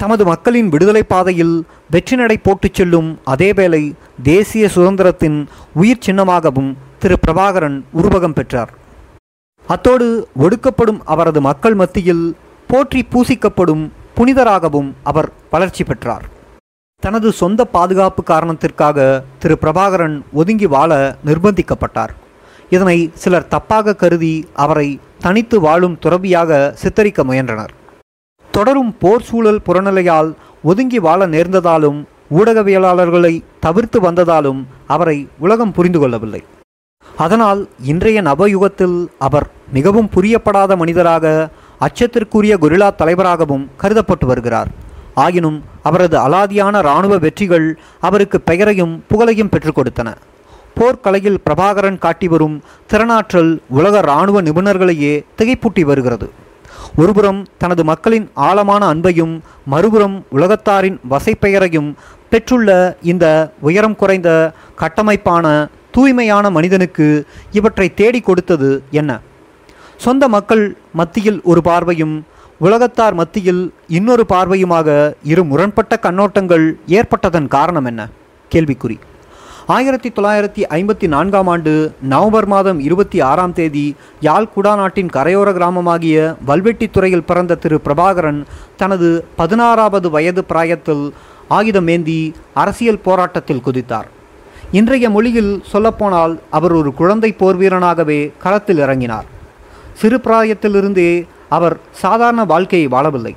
தமது 0.03 0.23
மக்களின் 0.25 0.69
விடுதலை 0.69 1.03
பாதையில் 1.03 1.53
வெற்றி 1.95 2.15
நடை 2.17 2.37
போட்டுச் 2.37 2.79
செல்லும் 2.79 3.09
அதேவேளை 3.33 3.81
தேசிய 4.29 4.69
சுதந்திரத்தின் 4.75 5.37
உயிர் 5.81 6.01
சின்னமாகவும் 6.07 6.71
திரு 7.03 7.17
பிரபாகரன் 7.25 7.77
உருவகம் 8.01 8.35
பெற்றார். 8.39 8.71
அத்தோடு 9.73 10.07
ஒடுக்கப்படும் 10.45 10.99
அவரது 11.15 11.41
மக்கள் 11.41 11.77
மத்தியில் 11.81 12.25
போற்றி 12.71 13.03
பூசிக்கப்படும் 13.13 13.85
புனிதராகவும் 14.17 14.89
அவர் 15.11 15.29
வளர்ச்சி 15.53 15.85
பெற்றார். 15.91 16.25
தனது 17.03 17.31
சொந்த 17.43 17.65
பாதுகாப்பு 17.77 18.25
காரணத்திற்காக 18.33 19.07
திரு 19.45 19.59
பிரபாகரன் 19.63 20.17
ஒதுங்கி 20.41 20.71
வாழ 20.75 20.99
நிர்பந்திக்கப்பட்டார். 21.29 22.15
இதனை 22.77 22.99
சிலர் 23.23 23.51
தப்பாக 23.55 23.97
கருதி 24.03 24.35
அவரை 24.65 24.89
தனித்து 25.27 25.61
வாழும் 25.61 25.97
துறவியாக 26.07 26.61
சித்தரிக்க 26.83 27.25
முயன்றனர். 27.31 27.73
தொடரும் 28.57 28.97
போர் 29.03 29.23
சூழல் 29.23 29.61
புறநிலையால் 29.67 30.31
ஒதுங்கி 30.63 30.99
வாழ 30.99 31.27
நேர்ந்ததாலும் 31.27 31.99
ஊடகவியலாளர்களை 32.39 33.41
தவிர்த்து 33.61 33.99
வந்ததாலும் 34.01 34.61
அவரை 34.87 35.29
உலகம் 35.39 35.73
புரிந்து 35.73 35.99
கொள்ளவில்லை. 35.99 36.43
அதனால் 37.17 37.69
இன்றைய 37.93 38.23
நவயுகத்தில் 38.23 38.97
அவர் 39.19 39.47
மிகவும் 39.73 40.11
புரியப்படாத 40.15 40.77
மனிதராக 40.77 41.49
அச்சத்திற்குரிய 41.81 42.57
கொரில்லா 42.65 42.89
தலைவராகவும் 42.95 43.65
கருதப்பட்டு 43.83 44.29
வருகிறார். 44.33 44.71
ஆயினும் 45.15 45.59
அவரது 45.83 46.19
அலாதியான 46.19 46.79
இராணுவ 46.79 47.19
வெற்றிகள் 47.19 47.67
அவருக்கு 48.01 48.41
பெயரையும் 48.41 48.95
புகழையும் 49.09 49.49
பெற்றுக் 49.49 49.79
கொடுத்தன. 49.79 50.15
போர்க்கலையில் 50.81 51.43
பிரபாகரன் 51.47 51.99
காட்டி 51.99 52.29
வரும் 52.29 52.63
திறனாற்றல் 52.93 53.53
உலக 53.69 53.99
இராணுவ 53.99 54.43
நிபுணர்களையே 54.43 55.15
திகைப்பூட்டி 55.39 55.85
வருகிறது. 55.93 56.29
ஒருபுறம் 56.97 57.47
தனது 57.59 57.85
மக்களின் 57.85 58.31
ஆழமான 58.35 58.95
அன்பையும் 58.95 59.41
மறுபுறம் 59.65 60.25
உலகத்தாரின் 60.33 60.99
வசைப்பெயரையும் 61.11 61.95
பெற்றுள்ள 62.31 62.97
இந்த 63.03 63.53
உயரம் 63.61 63.97
குறைந்த 63.97 64.53
கட்டமைப்பான 64.75 65.69
தூய்மையான 65.91 66.51
மனிதனுக்கு 66.51 67.27
இவற்றை 67.53 67.95
தேடி 67.95 68.21
கொடுத்தது 68.21 68.83
என்ன? 68.91 69.21
சொந்த 69.97 70.29
மக்கள் 70.29 70.77
மத்தியில் 70.93 71.41
ஒரு 71.43 71.63
பார்வையும் 71.63 72.27
உலகத்தார் 72.61 73.15
மத்தியில் 73.15 73.73
இன்னொரு 73.89 74.25
பார்வையுமாக 74.29 75.15
இரு 75.23 75.45
முரண்பட்ட 75.45 75.99
கண்ணோட்டங்கள் 76.03 76.73
ஏற்பட்டதன் 76.87 77.49
காரணம் 77.49 77.85
என்ன? 77.85 78.09
கேள்விக்குறி. 78.51 78.99
ஆயிரத்தி 79.67 80.11
தொள்ளாயிரத்தி 80.11 80.63
ஐம்பத்தி 80.69 81.07
நான்காம் 81.07 81.47
ஆண்டு 81.47 81.95
நவம்பர் 82.03 82.47
மாதம் 82.47 82.81
இருபத்தி 82.81 83.21
ஆறாம் 83.21 83.53
தேதி 83.53 83.95
யாழ் 84.21 84.49
குடாநாட்டின் 84.57 85.11
கரையோர 85.13 85.51
கிராமமாகிய 85.53 86.37
வல்வெட்டித்துறையில் 86.47 87.27
பிறந்த 87.27 87.55
திரு 87.55 87.81
பிரபாகரன் 87.85 88.45
தனது 88.77 89.25
பதினாறாவது 89.37 90.11
வயது 90.11 90.45
பிராயத்தில் 90.45 91.15
ஆயுதமேந்தி 91.51 92.35
அரசியல் 92.55 92.99
போராட்டத்தில் 92.99 93.63
குதித்தார். 93.67 94.09
இன்றைய 94.73 95.11
மொழியில் 95.11 95.63
சொல்லப்போனால் 95.67 96.41
அவர் 96.51 96.73
ஒரு 96.73 96.95
குழந்தை 96.95 97.35
போர்வீரனாகவே 97.39 98.33
களத்தில் 98.39 98.79
இறங்கினார். 98.79 99.25
சிறு 99.95 100.19
பிராயத்திலிருந்தே 100.19 101.27
அவர் 101.49 101.77
சாதாரண 101.93 102.45
வாழ்க்கையை 102.45 102.89
வாழவில்லை. 102.89 103.35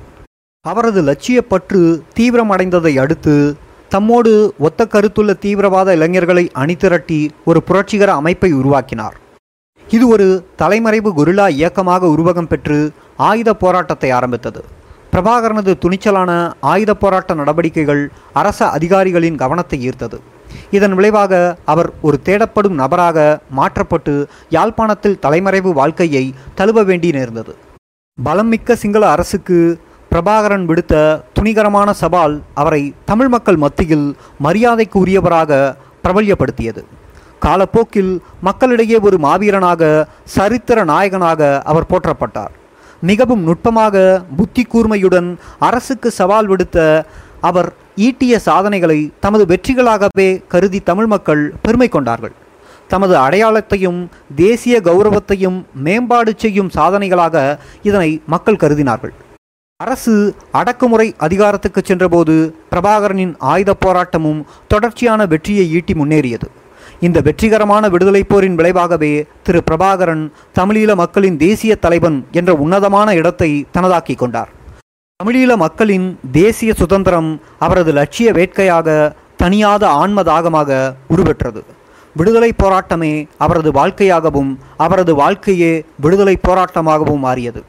அவரது 0.60 1.02
லட்சியப்பற்று 1.02 2.00
தீவிரமடைந்ததை 2.18 2.98
அடுத்து 2.98 3.56
தம்மோடு 3.92 4.32
ஒத்த 4.66 4.80
கருத்துள்ள 4.92 5.32
தீவிரவாத 5.42 5.88
இளைஞர்களை 5.98 6.44
அணிதிரட்டி 6.62 7.18
ஒரு 7.48 7.60
புரட்சிகர 7.68 8.10
அமைப்பை 8.20 8.50
உருவாக்கினார். 8.60 9.16
இது 9.94 10.04
ஒரு 10.14 10.26
தலைமறைவு 10.60 11.10
கொரில்லா 11.18 11.46
இயக்கமாக 11.58 12.08
உருவகம் 12.14 12.48
பெற்று 12.52 12.78
ஆயுத 13.28 13.50
போராட்டத்தை 13.62 14.10
ஆரம்பித்தது. 14.18 14.62
பிரபாகரனது 15.12 15.72
துணிச்சலான 15.82 16.30
ஆயுத 16.72 16.94
போராட்ட 17.02 17.34
நடவடிக்கைகள் 17.40 18.02
அரச 18.40 18.60
அதிகாரிகளின் 18.78 19.38
கவனத்தை 19.42 19.78
ஈர்த்தது. 19.88 20.18
இதன் 20.76 20.94
விளைவாக 20.98 21.32
அவர் 21.72 21.88
ஒரு 22.06 22.16
தேடப்படும் 22.26 22.76
நபராக 22.82 23.18
மாற்றப்பட்டு 23.58 24.14
யாழ்ப்பாணத்தில் 24.56 25.20
தலைமறைவு 25.24 25.72
வாழ்க்கையை 25.80 26.24
தழுவ 26.60 26.82
வேண்டி 26.90 27.10
நேர்ந்தது. 27.18 27.52
பலம் 28.18 28.50
மிக்க 28.52 28.76
சிங்கள 28.82 29.04
அரசுக்கு 29.14 29.58
பிரபாகரன் 30.16 30.62
விடுத்த 30.68 30.94
துணிகரமான 31.36 31.90
சவால் 32.02 32.34
அவரை 32.60 32.82
தமிழ் 33.04 33.28
மக்கள் 33.28 33.56
மத்தியில் 33.56 34.04
மரியாதைக்கு 34.44 34.96
உரியவராக 35.04 35.50
பிரபல்யப்படுத்தியது. 36.04 36.82
காலப்போக்கில் 37.44 38.12
மக்களிடையே 38.48 38.98
ஒரு 39.08 39.16
மாவீரனாக 39.24 39.82
சரித்திர 40.36 40.84
நாயகனாக 40.84 41.40
அவர் 41.70 41.88
போற்றப்பட்டார். 41.90 42.54
மிகவும் 43.10 43.42
நுட்பமாக 43.48 44.04
புத்தி 44.38 44.64
கூர்மையுடன் 44.72 45.28
அரசுக்கு 45.68 46.10
சவால் 46.10 46.48
விடுத்த 46.48 46.78
அவர் 47.50 47.68
ஈட்டிய 48.06 48.36
சாதனைகளை 48.48 48.98
தமது 49.20 49.46
வெற்றிகளாகவே 49.52 50.28
கருதி 50.54 50.82
தமிழ் 50.90 51.10
மக்கள் 51.14 51.44
பெருமை 51.62 51.88
கொண்டார்கள். 51.88 52.34
தமது 52.88 53.16
அடையாளத்தையும் 53.26 54.00
தேசிய 54.36 54.80
கௌரவத்தையும் 54.88 55.60
மேம்பாடு 55.74 56.34
செய்யும் 56.36 56.74
சாதனைகளாக 56.74 57.58
இதனை 57.82 58.10
மக்கள் 58.26 58.62
கருதினார்கள். 58.64 59.14
அரசு 59.84 60.12
அடக்குமுறை 60.58 61.14
அதிகாரத்துக்கு 61.24 61.80
சென்றபோது 61.88 62.34
பிரபாகரனின் 62.70 63.34
ஆயுத 63.52 63.70
போராட்டமும் 63.84 64.38
தொடர்ச்சியான 64.72 65.26
வெற்றியை 65.32 65.64
ஈட்டி 65.78 65.94
முன்னேறியது. 65.94 66.46
இந்த 67.06 67.20
வெற்றிகரமான 67.26 67.88
விடுதலைப் 67.94 68.30
போரின் 68.30 68.56
விளைவாகவே 68.60 69.10
திரு 69.42 69.60
பிரபாகரன் 69.70 70.24
தமிழீழ 70.58 70.94
மக்களின் 71.02 71.36
தேசிய 71.44 71.76
தலைவன் 71.84 72.18
என்ற 72.38 72.54
உன்னதமான 72.64 73.14
இடத்தை 73.20 73.50
தனதாக்கிக் 73.76 74.20
கொண்டார். 74.22 74.50
தமிழீழ 75.20 75.52
மக்களின் 75.64 76.08
தேசிய 76.40 76.72
சுதந்திரம் 76.80 77.30
அவரது 77.58 77.92
லட்சிய 78.00 78.32
வேட்கையாக 78.32 78.98
தனியாத 79.44 79.84
ஆன்மதாகமாக 80.02 80.70
உருவெற்றது. 81.14 81.62
விடுதலை 82.16 82.52
போராட்டமே 82.64 83.14
அவரது 83.44 83.72
வாழ்க்கையாகவும் 83.80 84.52
அவரது 84.76 85.14
வாழ்க்கையே 85.22 85.72
விடுதலை 86.04 86.38
போராட்டமாகவும் 86.48 87.24
மாறியது. 87.28 87.62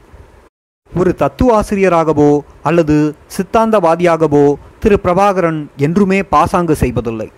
ஒரு 0.92 1.14
தத்துவ 1.14 1.62
ஆசிரியராகவோ 1.62 2.40
அல்லது 2.62 3.14
சித்தாந்தவாதியாகவோ 3.36 4.54
திரு 4.80 4.98
பிரபாகரன் 5.04 5.66
என்றுமே 5.76 6.22
பாசாங்கு 6.22 6.76
செய்வதில்லை. 6.76 7.28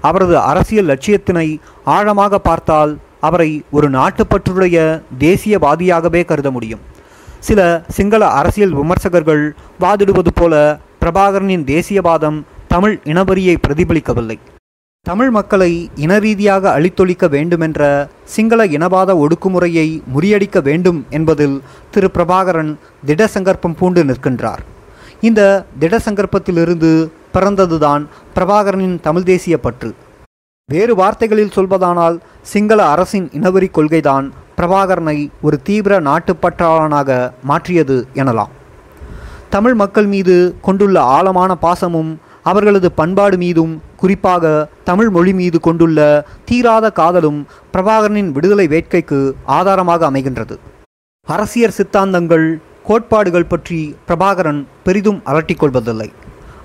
அவரது 0.00 0.38
அரசியல் 0.38 0.88
லட்சியத்தினை 0.88 1.46
ஆழமாக 1.84 2.38
பார்த்தால் 2.38 2.98
அவரை 3.20 3.62
ஒரு 3.70 3.90
நாட்டுப்பற்றுடைய 3.90 5.02
தேசியவாதியாகவே 5.18 6.24
கருத 6.24 6.50
முடியும். 6.50 6.82
சில 7.38 7.84
சிங்கள 7.88 8.28
அரசியல் 8.28 8.74
விமர்சகர்கள் 8.74 9.44
வாதிடுவது 9.80 10.32
போல 10.34 10.54
பிரபாகரனின் 11.00 11.64
தேசியவாதம் 11.64 12.38
தமிழ் 12.68 13.00
இனவரியை 13.04 13.56
பிரதிபலிக்கவில்லை. 13.68 14.38
தமிழ் 15.08 15.30
மக்களை 15.30 15.90
இனரீதியாக 15.94 16.70
அழித்தொழிக்க 16.76 17.28
வேண்டுமென்ற 17.28 18.08
சிங்கள 18.24 18.66
இனவாத 18.66 19.10
ஒடுக்குமுறையை 19.22 20.02
முறியடிக்க 20.14 20.62
வேண்டும் 20.62 21.06
என்பதில் 21.10 21.62
திரு 21.90 22.10
பிரபாகரன் 22.14 22.72
திடசங்கற்பம் 23.06 23.76
பூண்டு 23.78 24.04
நிற்கின்றார். 24.04 24.62
இந்த 25.20 25.66
திடசங்கற்பத்திலிருந்து 25.80 26.90
பிறந்ததுதான் 27.34 28.06
பிரபாகரனின் 28.34 29.00
தமிழ் 29.00 29.22
தேசிய 29.22 29.58
பற்று. 29.58 29.94
வேறு 30.70 30.94
வார்த்தைகளில் 30.94 31.54
சொல்வதானால் 31.54 32.18
சிங்கள 32.42 32.86
அரசின் 32.86 33.28
இனவெறி 33.28 33.70
கொள்கைதான் 33.70 34.32
பிரபாகரனை 34.58 35.28
ஒரு 35.42 35.62
தீவிர 35.62 36.00
நாட்டுப்பற்றாளனாக 36.00 37.30
மாற்றியது 37.42 38.06
எனலாம். 38.14 38.54
தமிழ் 39.50 39.74
மக்கள் 39.74 40.06
மீது 40.06 40.56
கொண்டுள்ள 40.60 41.00
ஆழமான 41.00 41.56
பாசமும் 41.62 42.12
அவர்களது 42.42 42.92
பண்பாடு 42.92 43.36
மீதும் 43.36 43.82
குறிப்பாக 44.02 44.44
தமிழ் 44.84 45.10
மொழி 45.16 45.32
மீது 45.40 45.60
கொண்டுள்ள 45.66 45.98
தீராத 46.48 46.86
காதலும் 47.00 47.40
பிரபாகரனின் 47.74 48.30
விடுதலை 48.36 48.66
வேட்கைக்கு 48.74 49.20
ஆதாரமாக 49.58 50.10
அமைகின்றது. 50.10 50.56
அரசியல் 51.26 51.76
சித்தாந்தங்கள் 51.78 52.46
கோட்பாடுகள் 52.88 53.50
பற்றி 53.52 53.80
பிரபாகரன் 54.08 54.60
பெரிதும் 54.86 55.20
அலட்டிக்கொள்வதில்லை 55.26 56.08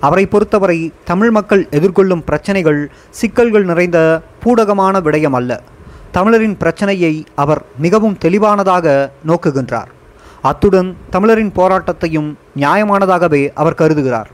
அவரை 0.06 0.26
பொறுத்தவரை 0.26 0.78
தமிழ் 1.04 1.30
மக்கள் 1.30 1.62
எதிர்கொள்ளும் 1.70 2.22
பிரச்சனைகள் 2.28 2.80
சிக்கல்கள் 3.10 3.64
நிறைந்த 3.64 3.98
பூடகமான 4.44 4.94
விடயம் 5.06 5.36
அல்ல. 5.38 5.60
தமிழரின் 6.16 6.56
பிரச்சனையை 6.56 7.12
அவர் 7.42 7.62
மிகவும் 7.78 8.16
தெளிவானதாக 8.24 8.86
நோக்குகின்றார். 9.26 9.90
அத்துடன் 10.50 10.88
தமிழரின் 11.10 11.52
போராட்டத்தையும் 11.58 12.30
நியாயமானதாகவே 12.56 13.42
அவர் 13.54 13.78
கருதுகிறார். 13.80 14.30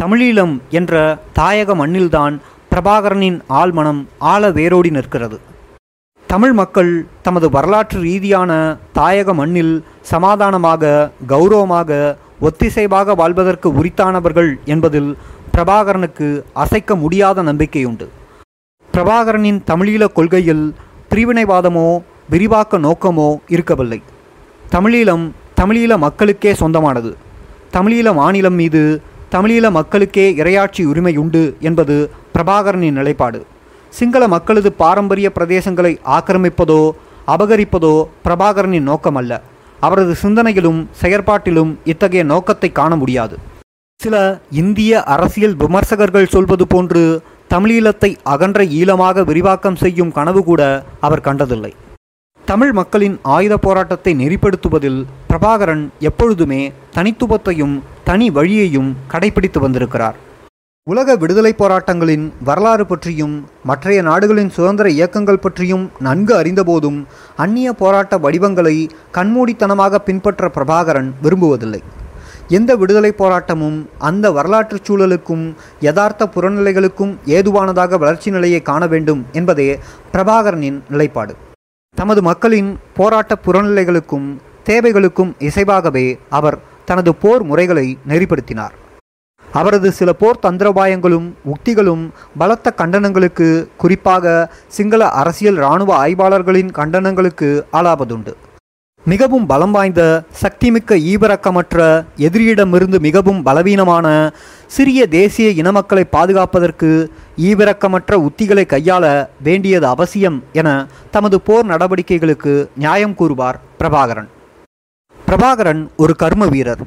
தமிழீழம் 0.00 0.52
என்ற 0.70 0.92
தாயக 1.38 1.74
மண்ணில்தான் 1.80 2.34
பிரபாகரனின் 2.70 3.36
ஆழ்மனம் 3.60 3.98
ஆழ 4.18 4.50
வேரோடி 4.50 4.90
நிற்கிறது. 4.90 5.40
தமிழ் 6.26 6.52
மக்கள் 6.52 6.92
தமது 7.22 7.46
வரலாற்று 7.50 7.98
ரீதியான 8.00 8.76
தாயக 8.98 9.34
மண்ணில் 9.34 9.74
சமாதானமாக 10.12 11.10
கௌரவமாக 11.32 11.98
ஒத்திசைவாக 12.40 13.14
வாழ்வதற்கு 13.14 13.68
உரித்தானவர்கள் 13.80 14.50
என்பதில் 14.64 15.10
பிரபாகரனுக்கு 15.54 16.28
அசைக்க 16.52 16.94
முடியாத 16.94 17.42
நம்பிக்கையுண்டு. 17.42 18.08
பிரபாகரனின் 18.94 19.60
தமிழீழ 19.66 20.12
கொள்கையில் 20.12 20.74
பிரிவினைவாதமோ 21.10 21.88
விரிவாக்க 22.28 22.78
நோக்கமோ 22.78 23.30
இருக்கவில்லை. 23.48 24.02
தமிழீழம் 24.76 25.26
தமிழீழ 25.60 25.98
மக்களுக்கே 25.98 26.54
சொந்தமானது. 26.54 27.16
தமிழீழ 27.76 28.14
மாநிலம் 28.14 28.54
மீது 28.54 28.82
தமிழீழ 29.34 29.66
மக்களுக்கே 29.76 30.24
இரையாட்சி 30.40 30.82
உரிமை 30.90 31.12
உண்டு 31.22 31.42
என்பது 31.68 31.96
பிரபாகரனின் 32.34 32.96
நிலைப்பாடு. 32.98 33.40
சிங்கள 33.92 34.22
மக்களது 34.32 34.70
பாரம்பரிய 34.80 35.28
பிரதேசங்களை 35.36 35.92
ஆக்கிரமிப்பதோ 36.16 36.80
அபகரிப்பதோ 37.34 37.92
பிரபாகரனின் 38.24 38.88
நோக்கமல்ல. 38.90 39.32
அவரது 39.86 40.14
சிந்தனையிலும் 40.22 40.80
செயற்பாட்டிலும் 41.02 41.70
இத்தகைய 41.92 42.22
நோக்கத்தை 42.32 42.70
காண 42.80 42.96
முடியாது. 43.02 43.36
சில 44.00 44.16
இந்திய 44.62 45.02
அரசியல் 45.14 45.56
விமர்சகர்கள் 45.62 46.32
சொல்வது 46.34 46.66
போன்று 46.66 47.04
தமிழீழத்தை 47.54 48.10
அகன்ற 48.34 48.60
ஈழமாக 48.80 49.24
விரிவாக்கம் 49.30 49.80
செய்யும் 49.84 50.12
கனவு 50.18 50.42
கூட 50.50 50.62
அவர் 51.06 51.26
கண்டதில்லை. 51.28 51.72
தமிழ் 52.44 52.72
மக்களின் 52.80 53.16
ஆயுத 53.36 53.54
போராட்டத்தை 53.64 54.12
நெறிப்படுத்துவதில் 54.20 55.00
பிரபாகரன் 55.30 55.82
எப்பொழுதுமே 55.98 56.72
தனித்துவத்தையும் 56.94 57.74
தனி 58.04 58.30
வழியையும் 58.30 58.88
கடைபிடித்து 59.12 59.58
வந்திருக்கிறார். 59.58 60.16
உலக 60.90 61.16
விடுதலை 61.16 61.54
போராட்டங்களின் 61.58 62.32
வரலாறு 62.44 62.86
பற்றியும் 62.86 63.48
மற்றைய 63.64 64.02
நாடுகளின் 64.02 64.50
சுதந்திர 64.50 64.90
இயக்கங்கள் 64.90 65.38
பற்றியும் 65.38 65.90
நன்கு 65.98 66.34
அறிந்தபோதும் 66.40 67.06
அந்நிய 67.36 67.72
போராட்ட 67.72 68.18
வடிவங்களை 68.18 68.90
கண்மூடித்தனமாக 69.14 69.98
பின்பற்ற 69.98 70.50
பிரபாகரன் 70.56 71.10
விரும்புவதில்லை. 71.22 71.80
எந்த 72.48 72.76
விடுதலை 72.76 73.14
போராட்டமும் 73.18 73.78
அந்த 73.98 74.30
வரலாற்றுச் 74.30 74.92
சூழலுக்கும் 74.92 75.54
யதார்த்த 75.80 76.28
புறநிலைகளுக்கும் 76.34 77.16
ஏதுவானதாக 77.24 77.96
வளர்ச்சி 77.96 78.30
நிலையை 78.30 78.62
காண 78.62 78.86
வேண்டும் 78.86 79.26
என்பதே 79.32 79.78
பிரபாகரனின் 80.12 80.80
நிலைப்பாடு. 80.90 81.34
தமது 81.96 82.22
மக்களின் 82.22 82.78
போராட்ட 82.94 83.36
புறநிலைகளுக்கும் 83.46 84.28
தேவைகளுக்கும் 84.70 85.32
இசைவாகவே 85.48 86.06
அவர் 86.38 86.58
தனது 86.90 87.10
போர் 87.22 87.42
முறைகளை 87.42 87.86
நெறிப்படுத்தினார். 88.08 88.74
அவரது 89.48 89.88
சில 89.98 90.10
போர் 90.20 90.42
தந்திரோபாயங்களும் 90.42 91.28
உக்திகளும் 91.52 92.04
பலத்த 92.40 92.74
கண்டனங்களுக்கு 92.80 93.48
குறிப்பாக 93.82 94.34
சிங்கள 94.76 95.08
அரசியல் 95.22 95.58
இராணுவ 95.62 95.90
ஆய்வாளர்களின் 96.04 96.70
கண்டனங்களுக்கு 96.78 97.48
ஆளாவதுண்டு. 97.78 98.34
மிகவும் 99.06 99.46
பலம் 99.50 99.74
வாய்ந்த 99.76 100.02
சக்திமிக்க 100.40 100.96
ஈவிரக்கமற்ற 101.10 101.76
எதிரியிடமிருந்து 102.26 102.98
மிகவும் 103.06 103.42
பலவீனமான 103.42 104.06
சிறிய 104.76 105.06
தேசிய 105.18 105.48
இனமக்களை 105.62 106.04
பாதுகாப்பதற்கு 106.16 106.90
ஈவிரக்கமற்ற 107.48 108.18
உத்திகளை 108.26 108.64
கையாள 108.74 109.04
வேண்டியது 109.42 109.86
அவசியம் 109.86 110.38
என 110.52 110.68
தமது 111.10 111.38
போர் 111.40 111.70
நடவடிக்கைகளுக்கு 111.72 112.54
நியாயம் 112.76 113.14
கூறுவார் 113.14 113.60
பிரபாகரன். 113.78 114.30
பிரபாகரன் 115.30 115.90
ஒரு 115.96 116.16
கர்ம 116.16 116.46
வீரர். 116.46 116.80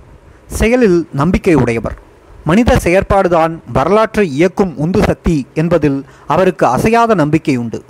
செயலில் 0.47 1.07
நம்பிக்கை 1.13 1.53
உடையவர். 1.53 1.97
மனித 2.43 2.75
செயற்பாடுதான் 2.83 3.59
வரலாற்றை 3.73 4.31
இயக்கும் 4.31 4.77
உந்து 4.77 5.03
சக்தி 5.03 5.47
என்பதில் 5.53 6.05
அவருக்கு 6.27 6.65
அசையாத 6.65 7.13
நம்பிக்கை 7.13 7.55
உண்டு. 7.55 7.83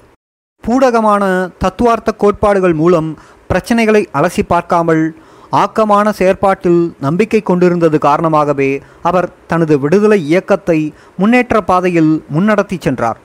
பூடகமான 0.64 1.24
தத்துவார்த்த 1.58 2.12
கோட்பாடுகள் 2.12 2.74
மூலம் 2.74 3.18
பிரச்சனைகளை 3.50 4.06
அலசி 4.14 4.44
பார்க்காமல் 4.48 5.16
ஆக்கமான 5.52 6.10
செயற்பாட்டில் 6.10 6.96
நம்பிக்கை 7.00 7.42
கொண்டிருந்தது 7.42 8.00
காரணமாகவே 8.00 8.82
அவர் 9.02 9.30
தனது 9.48 9.80
விடுதலை 9.80 10.26
இயக்கத்தை 10.26 10.94
முன்னேற்ற 11.18 11.62
பாதையில் 11.62 12.26
முன்னடத்தி 12.34 12.80
சென்றார். 12.80 13.20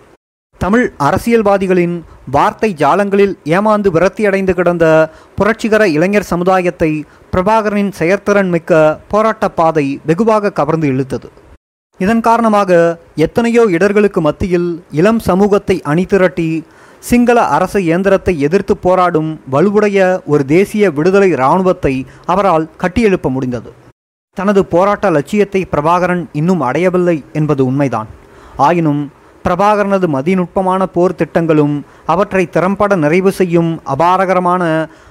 தமிழ் 0.58 0.92
அரசியல்வாதிகளின் 0.98 2.02
வார்த்தை 2.34 2.70
ஜாலங்களில் 2.80 3.34
ஏமாந்து 3.56 3.88
விரக்தியடைந்து 3.96 4.52
கிடந்த 4.58 4.86
புரட்சிகர 5.38 5.82
இளைஞர் 5.96 6.30
சமுதாயத்தை 6.30 6.90
பிரபாகரனின் 7.32 7.92
செயற்திறன் 7.98 8.50
மிக்க 8.54 8.80
போராட்ட 9.12 9.44
பாதை 9.58 9.86
வெகுவாக 10.08 10.52
கவர்ந்து 10.58 10.88
இழுத்தது. 10.92 11.28
இதன் 12.00 12.22
காரணமாக 12.28 12.72
எத்தனையோ 13.26 13.62
இடர்களுக்கு 13.76 14.20
மத்தியில் 14.26 14.68
இளம் 15.00 15.22
சமூகத்தை 15.28 15.76
அணிதிரட்டி 15.92 16.48
சிங்கள 17.02 17.38
அரச 17.56 17.74
இயந்திரத்தை 17.88 18.34
எதிர்த்து 18.46 18.74
போராடும் 18.76 19.30
வலுவுடைய 19.52 19.98
ஒரு 20.32 20.42
தேசிய 20.54 20.90
விடுதலை 20.90 21.28
இராணுவத்தை 21.36 21.94
அவரால் 22.32 22.70
கட்டியெழுப்ப 22.82 23.28
முடிந்தது. 23.36 23.70
தனது 24.36 24.60
போராட்ட 24.72 25.06
லட்சியத்தை 25.16 25.60
பிரபாகரன் 25.72 26.24
இன்னும் 26.32 26.64
அடையவில்லை 26.68 27.16
என்பது 27.32 27.62
உண்மைதான். 27.70 28.08
ஆயினும் 28.66 29.02
பிரபாகரனது 29.44 30.06
மதிநுட்பமான 30.14 30.82
போர் 30.84 31.14
திட்டங்களும் 31.14 31.84
அவற்றை 32.06 32.50
திறம்பட 32.50 32.96
நிறைவு 32.96 33.32
செய்யும் 33.32 33.80
அபாரகரமான 33.84 34.62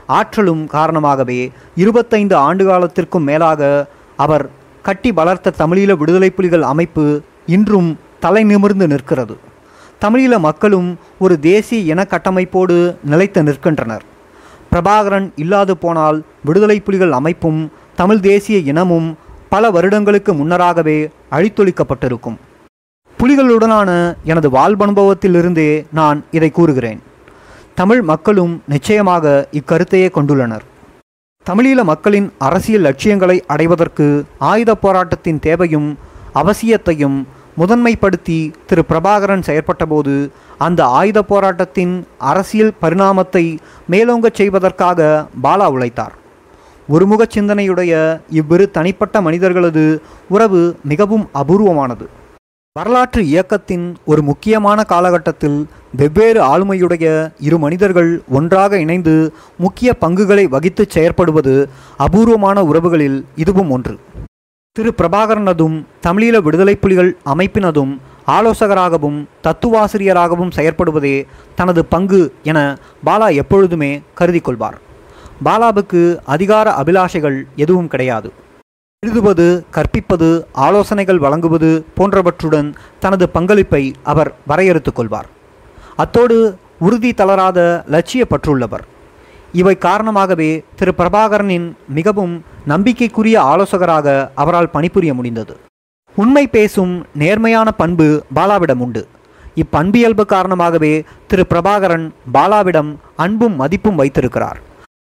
ஆற்றலும் 0.05 0.63
காரணமாகவே 0.67 1.51
இருபத்தைந்து 1.75 2.35
ஆண்டு 2.35 2.65
காலத்திற்கும் 2.65 3.27
மேலாக 3.29 3.87
அவர் 4.15 4.45
கட்டி 4.81 5.11
வளர்த்த 5.11 5.53
தமிழீழ 5.57 5.97
விடுதலை 5.97 6.29
புலிகள் 6.29 6.61
அமைப்பு 6.61 7.21
இன்றும் 7.45 7.89
தலை 8.19 8.43
நிமிர்ந்து 8.43 8.87
நிற்கிறது. 8.87 9.37
தமிழீழ 10.01 10.39
மக்களும் 10.39 10.89
ஒரு 11.19 11.39
தேசிய 11.39 11.93
இன 11.93 12.05
கட்டமைப்போடு 12.09 12.97
நிலைத்து 13.03 13.43
நிற்கின்றனர். 13.43 14.03
பிரபாகரன் 14.71 15.31
இல்லாது 15.35 15.77
போனால் 15.77 16.23
விடுதலை 16.43 16.79
புலிகள் 16.79 17.11
அமைப்பும் 17.11 17.71
தமிழ் 17.95 18.19
தேசிய 18.19 18.57
இனமும் 18.71 19.17
பல 19.49 19.69
வருடங்களுக்கு 19.71 20.33
முன்னராகவே 20.33 20.97
அழித்தொழிக்கப்பட்டிருக்கும். 21.31 22.37
புலிகளுடனான 23.21 24.15
எனது 24.23 24.49
வாழ்வனுபவத்திலிருந்தே 24.49 25.85
நான் 25.91 26.23
இதை 26.31 26.49
கூறுகிறேன். 26.49 26.99
தமிழ் 27.75 28.01
மக்களும் 28.01 28.63
நிச்சயமாக 28.67 29.47
இக்கருத்தையே 29.51 30.09
கொண்டுள்ளனர். 30.17 30.65
தமிழீழ 31.45 31.83
மக்களின் 31.83 32.33
அரசியல் 32.37 32.81
லட்சியங்களை 32.81 33.43
அடைவதற்கு 33.47 34.25
ஆயுத 34.37 34.75
போராட்டத்தின் 34.75 35.39
தேவையும் 35.39 35.97
அவசியத்தையும் 36.41 37.17
முதன்மைப்படுத்தி 37.57 38.37
திரு. 38.67 38.83
பிரபாகரன் 38.89 39.45
செயற்பட்டபோது 39.47 40.29
அந்த 40.57 40.85
ஆயுத 40.85 41.21
போராட்டத்தின் 41.21 42.07
அரசியல் 42.17 42.73
பரிணாமத்தை 42.81 43.57
மேலோங்கச் 43.89 44.33
செய்வதற்காக 44.33 45.27
பாலா 45.43 45.69
உழைத்தார். 45.69 46.15
ஒருமுக 46.87 47.27
சிந்தனையுடைய 47.35 47.93
இவ்விரு 48.29 48.71
தனிப்பட்ட 48.71 49.21
மனிதர்களது 49.21 50.01
உறவு 50.29 50.61
மிகவும் 50.83 51.29
அபூர்வமானது. 51.33 52.07
வரலாற்று 52.77 53.25
இயக்கத்தின் 53.25 53.95
ஒரு 54.05 54.21
முக்கியமான 54.21 54.83
காலகட்டத்தில் 54.83 55.67
வெவ்வேறு 55.95 56.41
ஆளுமையுடைய 56.43 57.31
இரு 57.39 57.57
மனிதர்கள் 57.57 58.21
ஒன்றாக 58.29 58.79
இணைந்து 58.79 59.33
முக்கிய 59.57 59.93
பங்குகளை 59.93 60.47
வகித்து 60.47 60.87
செயற்படுவது 60.93 61.65
அபூர்வமான 61.97 62.63
உறவுகளில் 62.63 63.25
இதுவும் 63.35 63.69
ஒன்று. 63.69 63.97
திரு. 64.71 64.93
பிரபாகரனதும் 64.97 65.85
தமிழீழ 66.07 66.41
விடுதலை 66.41 66.75
புலிகள் 66.75 67.17
அமைப்பினதும் 67.25 67.97
ஆலோசகராகவும் 68.27 69.27
தத்துவாசிரியராகவும் 69.43 70.51
செயற்படுவதே 70.55 71.25
தனது 71.55 71.85
பங்கு 71.85 72.33
என 72.43 72.77
பாலா 73.05 73.35
எப்பொழுதுமே 73.35 74.01
கருதி 74.13 74.39
கொள்வார். 74.39 74.77
பாலாவுக்கு 75.45 76.17
அதிகார 76.25 76.83
அபிலாஷைகள் 76.83 77.43
எதுவும் 77.55 77.87
கிடையாது. 77.87 78.31
எழுதுவது 79.05 79.65
கற்பிப்பது 79.71 80.27
ஆலோசனைகள் 80.51 81.17
வழங்குவது 81.17 81.85
போன்றவற்றுடன் 81.97 82.73
தனது 82.99 83.29
பங்களிப்பை 83.29 83.93
அவர் 84.03 84.35
வரையறுத்துக் 84.47 84.95
கொள்வார். 84.95 85.27
அத்தோடு 85.95 86.57
உறுதி 86.79 87.13
தளராத 87.13 87.83
லட்சிய 87.87 88.25
பற்றுள்ளவர் 88.29 88.83
இவை 89.53 89.77
காரணமாகவே 89.77 90.63
திரு. 90.75 90.93
பிரபாகரனின் 90.97 91.67
மிகவும் 91.87 92.43
நம்பிக்கைக்குரிய 92.67 93.41
ஆலோசகராக 93.41 94.31
அவரால் 94.35 94.69
பணிபுரிய 94.69 95.13
முடிந்தது. 95.13 95.57
உண்மை 96.15 96.47
பேசும் 96.47 97.05
நேர்மையான 97.13 97.71
பண்பு 97.71 98.23
பாலாவிடம் 98.35 98.79
உண்டு. 98.79 99.07
இப்பண்பியல்பு 99.55 100.25
காரணமாகவே 100.25 101.03
திரு. 101.27 101.45
பிரபாகரன் 101.49 102.09
பாலாவிடம் 102.33 102.95
அன்பும் 103.15 103.55
மதிப்பும் 103.55 103.95
வைத்திருக்கிறார். 103.95 104.59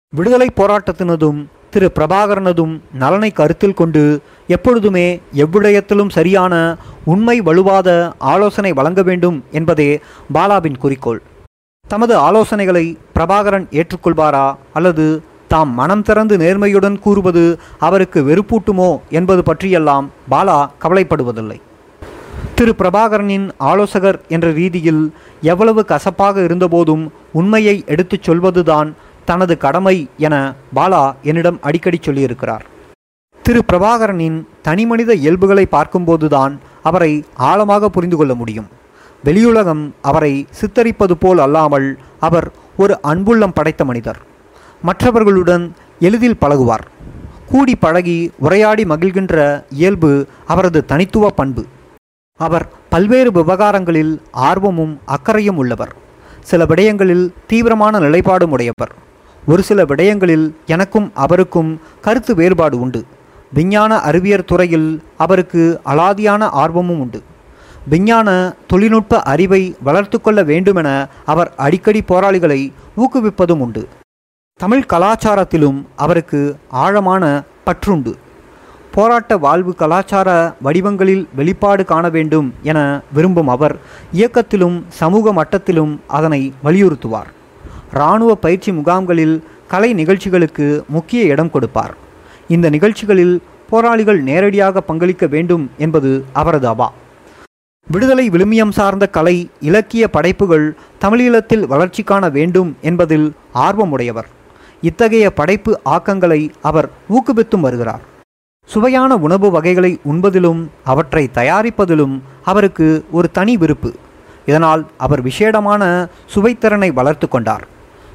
விடுதலை 0.10 0.50
போராட்டத்தினதும் 0.56 1.46
திரு 1.76 1.92
பிரபாகரனதும் 1.96 2.80
நலனை 2.94 3.32
கருத்தில் 3.32 3.74
கொண்டு 3.74 4.22
எப்பொழுதுமே 4.48 5.20
எவ்விடயத்திலும் 5.36 6.10
சரியான 6.10 6.78
உண்மை 7.06 7.42
வலுவாத 7.42 8.14
ஆலோசனை 8.18 8.74
வழங்க 8.74 9.04
வேண்டும் 9.04 9.44
என்பதே 9.52 10.00
பாலாவின் 10.34 10.78
குறிக்கோள். 10.78 11.22
தமது 11.88 12.18
ஆலோசனைகளை 12.18 12.98
பிரபாகரன் 13.16 13.66
ஏற்றுக்கொள்வாரா? 13.72 14.56
அல்லது 14.74 15.24
தாம் 15.48 15.70
மனம் 15.70 16.02
திறந்து 16.02 16.38
நேர்மையுடன் 16.38 17.00
கூறுவது 17.00 17.60
அவருக்கு 17.80 18.22
வெறுப்பூட்டுமோ 18.22 19.00
என்பது 19.10 19.44
பற்றியெல்லாம் 19.44 20.12
பாலா 20.32 20.70
கவலைப்படுவதில்லை. 20.82 21.60
திரு 22.56 22.76
பிரபாகரனின் 22.78 23.50
ஆலோசகர் 23.58 24.22
என்ற 24.28 24.52
ரீதியில் 24.52 25.12
எவ்வளவு 25.42 25.86
கசப்பாக 25.86 26.42
இருந்தபோதும் 26.42 27.12
உண்மையை 27.32 27.84
எடுத்துச் 27.86 28.24
சொல்வதுதான் 28.24 28.96
தனது 29.26 29.58
கடமை 29.58 30.10
என 30.18 30.54
பாலா 30.76 31.14
என்னிடம் 31.22 31.60
அடிக்கடி 31.62 32.00
சொல்லியிருக்கிறார். 32.02 32.66
திரு 33.42 33.64
பிரபாகரனின் 33.72 34.48
தனிமனித 34.62 35.14
இயல்புகளை 35.14 35.68
பார்க்கும்போதுதான் 35.72 36.58
அவரை 36.84 37.26
ஆழமாக 37.36 37.90
புரிந்து 37.90 38.18
கொள்ள 38.18 38.34
முடியும். 38.34 38.68
வெளியுலகம் 39.24 39.92
அவரை 40.02 40.48
சித்தரிப்பது 40.62 41.12
போல் 41.20 41.38
அல்லாமல் 41.38 41.98
அவர் 42.20 42.52
ஒரு 42.78 43.00
அன்புள்ளம் 43.04 43.54
படைத்த 43.54 43.86
மனிதர். 43.86 44.20
மற்றவர்களுடன் 44.82 45.76
எளிதில் 46.00 46.42
பழகுவார். 46.42 46.86
கூடி 47.48 47.76
பழகி 47.76 48.32
உரையாடி 48.40 48.84
மகிழ்கின்ற 48.84 49.64
இயல்பு 49.70 50.28
அவரது 50.46 50.86
தனித்துவ 50.86 51.30
பண்பு. 51.30 51.66
அவர் 52.40 52.68
பல்வேறு 52.90 53.32
விவகாரங்களில் 53.32 54.22
ஆர்வமும் 54.32 55.00
அக்கறையும் 55.06 55.58
உள்ளவர். 55.58 55.94
சில 56.42 56.66
விடயங்களில் 56.66 57.32
தீவிரமான 57.48 58.00
நிலைப்பாடும் 58.00 58.52
உடையவர். 58.52 59.04
ஒரு 59.48 59.64
சில 59.64 59.86
விடயங்களில் 59.86 60.52
எனக்கும் 60.66 61.12
அவருக்கும் 61.14 61.82
கருத்து 62.02 62.36
வேறுபாடு 62.36 62.80
உண்டு. 62.80 63.06
விஞ்ஞான 63.54 64.00
அறிவியற் 64.00 64.48
துறையில் 64.48 65.04
அவருக்கு 65.18 65.82
அலாதியான 65.86 66.44
ஆர்வமும் 66.44 67.00
உண்டு. 67.00 67.24
விஞ்ஞான 67.90 68.56
தொழில்நுட்ப 68.68 69.22
அறிவை 69.22 69.76
வளர்த்து 69.84 70.22
கொள்ள 70.22 70.44
வேண்டுமென 70.44 71.08
அவர் 71.26 71.54
அடிக்கடி 71.58 72.02
போராளிகளை 72.02 72.74
ஊக்குவிப்பதும் 72.98 73.60
உண்டு. 73.60 73.88
தமிழ் 74.60 74.84
கலாச்சாரத்திலும் 74.90 75.86
அவருக்கு 75.96 76.58
ஆழமான 76.70 77.44
பற்றுண்டு. 77.66 78.14
போராட்ட 78.92 79.38
வாழ்வு 79.38 79.76
கலாச்சார 79.76 80.56
வடிவங்களில் 80.62 81.28
வெளிப்பாடு 81.36 81.86
காண 81.86 82.10
வேண்டும் 82.10 82.54
என 82.62 83.02
விரும்பும் 83.14 83.48
அவர் 83.48 83.78
இயக்கத்திலும் 84.14 84.84
சமூக 84.88 85.34
மட்டத்திலும் 85.34 85.98
அதனை 86.08 86.54
வலியுறுத்துவார். 86.64 87.32
இராணுவ 87.96 88.32
பயிற்சி 88.36 88.72
முகாம்களில் 88.72 89.36
கலை 89.72 89.90
நிகழ்ச்சிகளுக்கு 89.94 90.66
முக்கிய 90.96 91.24
இடம் 91.34 91.52
கொடுப்பார். 91.52 91.94
இந்த 92.56 92.68
நிகழ்ச்சிகளில் 92.76 93.36
போராளிகள் 93.70 94.20
நேரடியாக 94.30 94.84
பங்களிக்க 94.88 95.26
வேண்டும் 95.36 95.64
என்பது 95.78 96.12
அவரது 96.42 96.68
அவா 96.68 96.88
விடுதலை 97.88 98.26
விழுமியம் 98.30 98.74
சார்ந்த 98.78 99.06
கலை 99.08 99.36
இலக்கிய 99.60 100.04
படைப்புகள் 100.16 100.66
தமிழீழத்தில் 101.04 101.66
வளர்ச்சி 101.74 102.04
காண 102.04 102.30
வேண்டும் 102.30 102.70
என்பதில் 102.82 103.28
ஆர்வமுடையவர். 103.66 104.30
இத்தகைய 104.82 105.26
படைப்பு 105.40 105.72
ஆக்கங்களை 105.96 106.42
அவர் 106.62 106.88
ஊக்குவித்தும் 107.10 107.66
வருகிறார். 107.68 108.04
சுவையான 108.70 109.12
உணவு 109.26 109.48
வகைகளை 109.56 109.92
உண்பதிலும் 110.12 110.62
அவற்றை 110.84 111.24
தயாரிப்பதிலும் 111.34 112.16
அவருக்கு 112.52 112.88
ஒரு 113.12 113.30
தனி 113.32 113.56
விருப்பு. 113.64 113.92
இதனால் 114.46 114.84
அவர் 114.98 115.24
விசேடமான 115.30 115.84
சுவைத்திறனை 116.34 116.92
வளர்த்து 117.00 117.28
கொண்டார். 117.28 117.66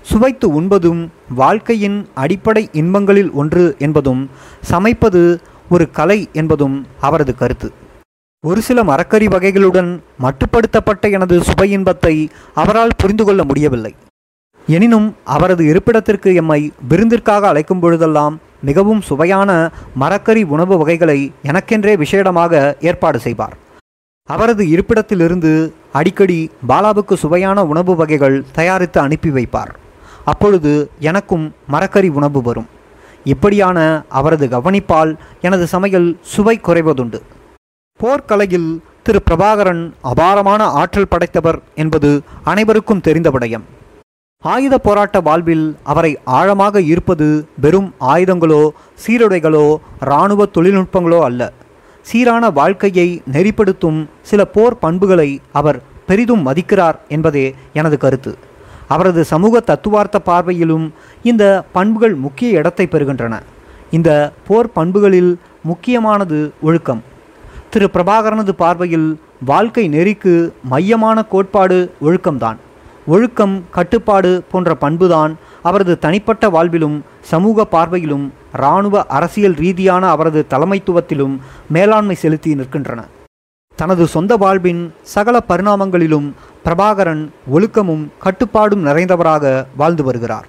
சுவைத்து 0.02 0.46
உண்பதும் 0.60 1.00
வாழ்க்கையின் 1.34 2.08
அடிப்படை 2.14 2.68
இன்பங்களில் 2.72 3.30
ஒன்று 3.32 3.74
என்பதும் 3.78 4.30
சமைப்பது 4.70 5.38
ஒரு 5.70 5.90
கலை 5.90 6.28
என்பதும் 6.32 6.86
அவரது 7.00 7.34
கருத்து. 7.34 7.72
ஒரு 8.44 8.60
சில 8.62 8.82
மரக்கறி 8.84 9.26
வகைகளுடன் 9.26 9.90
மட்டுப்படுத்தப்பட்ட 10.24 11.10
எனது 11.10 11.42
சுவை 11.42 11.70
இன்பத்தை 11.70 12.30
அவரால் 12.54 12.96
புரிந்து 12.96 13.24
கொள்ள 13.24 13.44
முடியவில்லை. 13.44 13.94
எனினும் 14.66 15.16
அவரது 15.24 15.64
இருப்பிடத்திற்கு 15.64 16.34
எம்மை 16.34 16.72
விருந்திற்காக 16.88 17.40
அழைக்கும் 17.40 17.80
பொழுதெல்லாம் 17.80 18.40
மிகவும் 18.62 19.00
சுவையான 19.00 19.50
மரக்கறி 19.94 20.42
உணவு 20.42 20.78
வகைகளை 20.78 21.32
எனக்கென்றே 21.42 21.96
விசேடமாக 21.96 22.74
ஏற்பாடு 22.80 23.18
செய்வார். 23.18 23.56
அவரது 24.24 24.64
இருப்பிடத்திலிருந்து 24.64 25.72
அடிக்கடி 25.92 26.50
பாலாவுக்கு 26.68 27.14
சுவையான 27.14 27.64
உணவு 27.64 27.96
வகைகள் 27.96 28.44
தயாரித்து 28.52 29.00
அனுப்பி 29.00 29.30
வைப்பார். 29.30 29.72
அப்பொழுது 30.24 30.90
எனக்கும் 30.98 31.54
மரக்கறி 31.68 32.08
உணவு 32.08 32.42
வரும். 32.42 32.68
இப்படியான 33.24 34.04
அவரது 34.08 34.46
கவனிப்பால் 34.46 35.16
எனது 35.40 35.66
சமையல் 35.66 36.18
சுவை 36.20 36.60
குறைவதுண்டு. 36.62 37.20
போர்க்கலையில் 38.00 38.78
திரு 39.02 39.20
பிரபாகரன் 39.30 39.92
அபாரமான 40.00 40.64
ஆற்றல் 40.64 41.08
படைத்தவர் 41.08 41.58
என்பது 41.74 42.22
அனைவருக்கும் 42.44 43.00
தெரிந்த 43.00 43.30
விடயம். 43.30 43.62
ஆயுத 44.42 44.78
போராட்ட 44.78 45.20
வாழ்வில் 45.20 45.76
அவரை 45.82 46.18
ஆழமாக 46.24 46.80
ஈர்ப்பது 46.80 47.44
வெறும் 47.60 47.94
ஆயுதங்களோ 48.00 48.68
சீருடைகளோ 49.06 49.76
இராணுவ 50.00 50.46
தொழில்நுட்பங்களோ 50.54 51.20
அல்ல. 51.20 51.52
சீரான 52.02 52.50
வாழ்க்கையை 52.50 53.22
நெறிப்படுத்தும் 53.32 54.08
சில 54.22 54.44
போர் 54.44 54.78
பண்புகளை 54.78 55.40
அவர் 55.52 55.82
பெரிதும் 56.06 56.46
மதிக்கிறார் 56.46 56.94
என்பதே 57.08 57.54
எனது 57.72 57.98
கருத்து. 57.98 58.38
அவரது 58.94 59.22
சமூக 59.32 59.60
தத்துவார்த்த 59.60 60.18
பார்வையிலும் 60.30 60.86
இந்த 61.30 61.44
பண்புகள் 61.76 62.14
முக்கிய 62.24 62.58
இடத்தை 62.60 62.86
பெறுகின்றன. 62.90 63.34
இந்த 63.96 64.10
போர் 64.46 64.68
பண்புகளில் 64.78 65.32
முக்கியமானது 65.70 66.38
ஒழுக்கம். 66.60 67.02
திரு. 67.72 67.86
பிரபாகரனது 67.94 68.52
பார்வையில் 68.62 69.08
வாழ்க்கை 69.44 69.84
நெறிக்கு 69.88 70.32
மையமான 70.72 71.24
கோட்பாடு 71.32 71.78
ஒழுக்கம்தான். 72.02 72.58
ஒழுக்கம் 73.06 73.54
கட்டுப்பாடு 73.76 74.30
போன்ற 74.50 74.70
பண்புதான் 74.80 75.32
அவரது 75.68 75.94
தனிப்பட்ட 76.04 76.44
வாழ்விலும் 76.56 76.96
சமூக 77.30 77.66
பார்வையிலும் 77.72 78.26
இராணுவ 78.58 79.04
அரசியல் 79.18 79.56
ரீதியான 79.62 80.04
அவரது 80.14 80.40
தலைமைத்துவத்திலும் 80.50 81.34
மேலாண்மை 81.76 82.16
செலுத்தி 82.24 82.52
நிற்கின்றன. 82.54 83.00
தனது 83.78 84.04
சொந்த 84.14 84.32
வாழ்வின் 84.36 84.82
சகல 85.14 85.36
பரிணாமங்களிலும் 85.48 86.26
பிரபாகரன் 86.64 87.22
ஒழுக்கமும் 87.52 88.02
கட்டுப்பாடும் 88.18 88.86
நிறைந்தவராக 88.86 89.66
வாழ்ந்து 89.76 90.02
வருகிறார். 90.04 90.48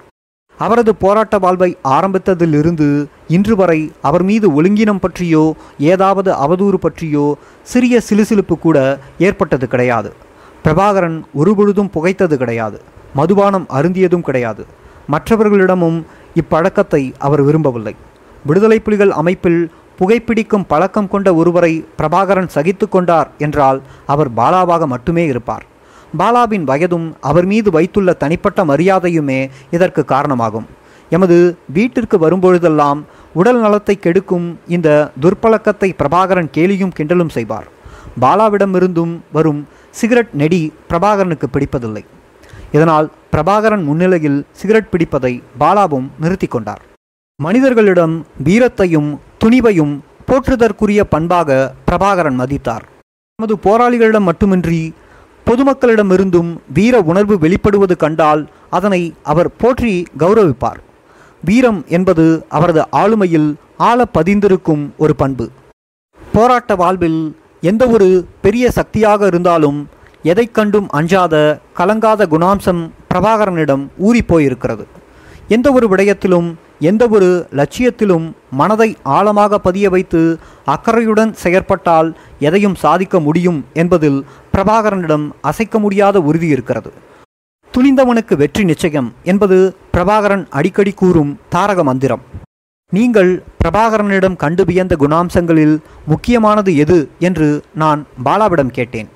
அவரது 0.58 0.94
போராட்ட 0.94 1.38
வாழ்வை 1.38 1.76
ஆரம்பித்ததிலிருந்து 1.84 3.06
இன்று 3.28 3.56
வரை 3.56 3.92
அவர் 4.02 4.22
மீது 4.22 4.62
ஒழுங்கினம் 4.62 5.00
பற்றியோ 5.00 5.54
ஏதாவது 5.78 6.32
அவதூறு 6.32 6.74
பற்றியோ 6.74 7.36
சிறிய 7.62 8.00
சிலுசிலுப்பு 8.08 8.58
கூட 8.58 8.98
ஏற்பட்டது 9.18 9.68
கிடையாது. 9.68 10.12
பிரபாகரன் 10.64 11.22
ஒருபொழுதும் 11.34 11.90
புகைத்தது 11.90 12.36
கிடையாது. 12.36 12.80
மதுபானம் 13.14 13.66
அருந்தியதும் 13.68 14.26
கிடையாது. 14.28 14.66
மற்றவர்களிடமும் 15.10 15.98
இப்பழக்கத்தை 16.40 17.12
அவர் 17.18 17.42
விரும்பவில்லை. 17.42 17.94
விடுதலை 18.46 18.80
புலிகள் 18.80 19.10
அமைப்பில் 19.10 19.72
புகைப்பிடிக்கும் 19.98 20.68
பழக்கம் 20.68 21.08
கொண்ட 21.08 21.34
ஒருவரை 21.34 21.84
பிரபாகரன் 21.98 22.54
சகித்து 22.54 22.88
கொண்டார் 22.88 23.30
என்றால் 23.38 23.82
அவர் 24.06 24.30
பாலாவாக 24.30 24.86
மட்டுமே 24.86 25.26
இருப்பார். 25.26 25.66
பாலாவின் 26.18 26.64
வயதும் 26.70 27.06
அவர் 27.20 27.46
மீது 27.52 27.70
வைத்துள்ள 27.70 28.12
தனிப்பட்ட 28.12 28.64
மரியாதையுமே 28.64 29.40
இதற்கு 29.70 30.04
காரணமாகும். 30.04 30.66
எமது 31.10 31.36
வீட்டிற்கு 31.76 32.18
வரும்பொழுதெல்லாம் 32.18 33.00
உடல் 33.40 33.60
நலத்தை 33.60 33.94
கெடுக்கும் 33.98 34.46
இந்த 34.76 34.88
துர்ப்பழக்கத்தை 35.22 35.88
பிரபாகரன் 36.00 36.50
கேலியும் 36.56 36.94
கிண்டலும் 36.98 37.32
செய்வார். 37.36 37.66
பாலாவிடமிருந்தும் 38.20 39.14
வரும் 39.32 39.60
சிகரெட் 39.90 40.32
நெடி 40.40 40.62
பிரபாகரனுக்கு 40.90 41.46
பிடிப்பதில்லை. 41.52 42.04
இதனால் 42.76 43.08
பிரபாகரன் 43.32 43.84
முன்னிலையில் 43.88 44.38
சிகரெட் 44.60 44.90
பிடிப்பதை 44.92 45.32
பாலாவும் 45.60 46.08
நிறுத்தி 46.22 46.46
கொண்டார். 46.46 46.82
மனிதர்களிடம் 47.40 48.14
வீரத்தையும் 48.44 49.10
துணிவையும் 49.44 49.94
போற்றுதற்குரிய 50.28 51.00
பண்பாக 51.14 51.74
பிரபாகரன் 51.86 52.38
மதித்தார். 52.40 52.84
நமது 53.38 53.54
போராளிகளிடம் 53.66 54.28
மட்டுமின்றி 54.28 54.80
பொதுமக்களிடமிருந்தும் 55.52 56.50
வீர 56.76 56.94
உணர்வு 57.10 57.34
வெளிப்படுவது 57.40 57.94
கண்டால் 58.02 58.42
அதனை 58.76 59.00
அவர் 59.22 59.50
போற்றி 59.60 59.92
கௌரவிப்பார். 60.22 60.78
வீரம் 61.42 61.80
என்பது 61.96 62.24
அவரது 62.56 62.82
ஆளுமையில் 63.00 63.48
ஆழ 63.88 64.06
பதிந்திருக்கும் 64.16 64.84
ஒரு 64.96 65.14
பண்பு. 65.14 65.46
போராட்ட 66.34 66.74
வாழ்வில் 66.82 67.20
எந்த 67.70 67.82
ஒரு 67.86 68.08
பெரிய 68.40 68.64
சக்தியாக 68.70 69.26
இருந்தாலும் 69.26 69.78
எதை 70.30 70.46
கண்டும் 70.50 70.88
அஞ்சாத 70.98 71.34
கலங்காத 71.78 72.26
குணாம்சம் 72.34 72.82
பிரபாகரனிடம் 73.10 73.84
ஊறிப்போயிருக்கிறது 74.08 74.86
எந்த 75.48 75.68
ஒரு 75.72 75.86
விடயத்திலும் 75.92 76.48
எந்த 76.90 77.04
ஒரு 77.08 77.28
லட்சியத்திலும் 77.58 78.26
மனதை 78.60 78.88
ஆழமாக 79.16 79.58
பதிய 79.58 79.86
வைத்து 79.90 80.22
அக்கறையுடன் 80.64 81.32
செயற்பட்டால் 81.42 82.08
எதையும் 82.48 82.76
சாதிக்க 82.82 83.16
முடியும் 83.26 83.60
என்பதில் 83.82 84.20
பிரபாகரனிடம் 84.54 85.26
அசைக்க 85.50 85.78
முடியாத 85.84 86.16
உறுதி 86.28 86.48
இருக்கிறது. 86.54 86.92
துணிந்தவனுக்கு 87.72 88.34
வெற்றி 88.42 88.64
நிச்சயம் 88.70 89.08
என்பது 89.30 89.58
பிரபாகரன் 89.94 90.44
அடிக்கடி 90.58 90.92
கூறும் 91.00 91.32
தாரக 91.54 91.82
மந்திரம். 91.90 92.24
நீங்கள் 92.92 93.30
பிரபாகரனிடம் 93.60 94.36
கண்டு 94.42 94.62
வியந்த 94.68 94.94
குணாம்சங்களில் 95.02 95.74
முக்கியமானது 96.10 96.70
எது 96.84 96.98
என்று 97.28 97.48
நான் 97.82 98.00
பாலாவிடம் 98.26 98.72
கேட்டேன். 98.78 99.08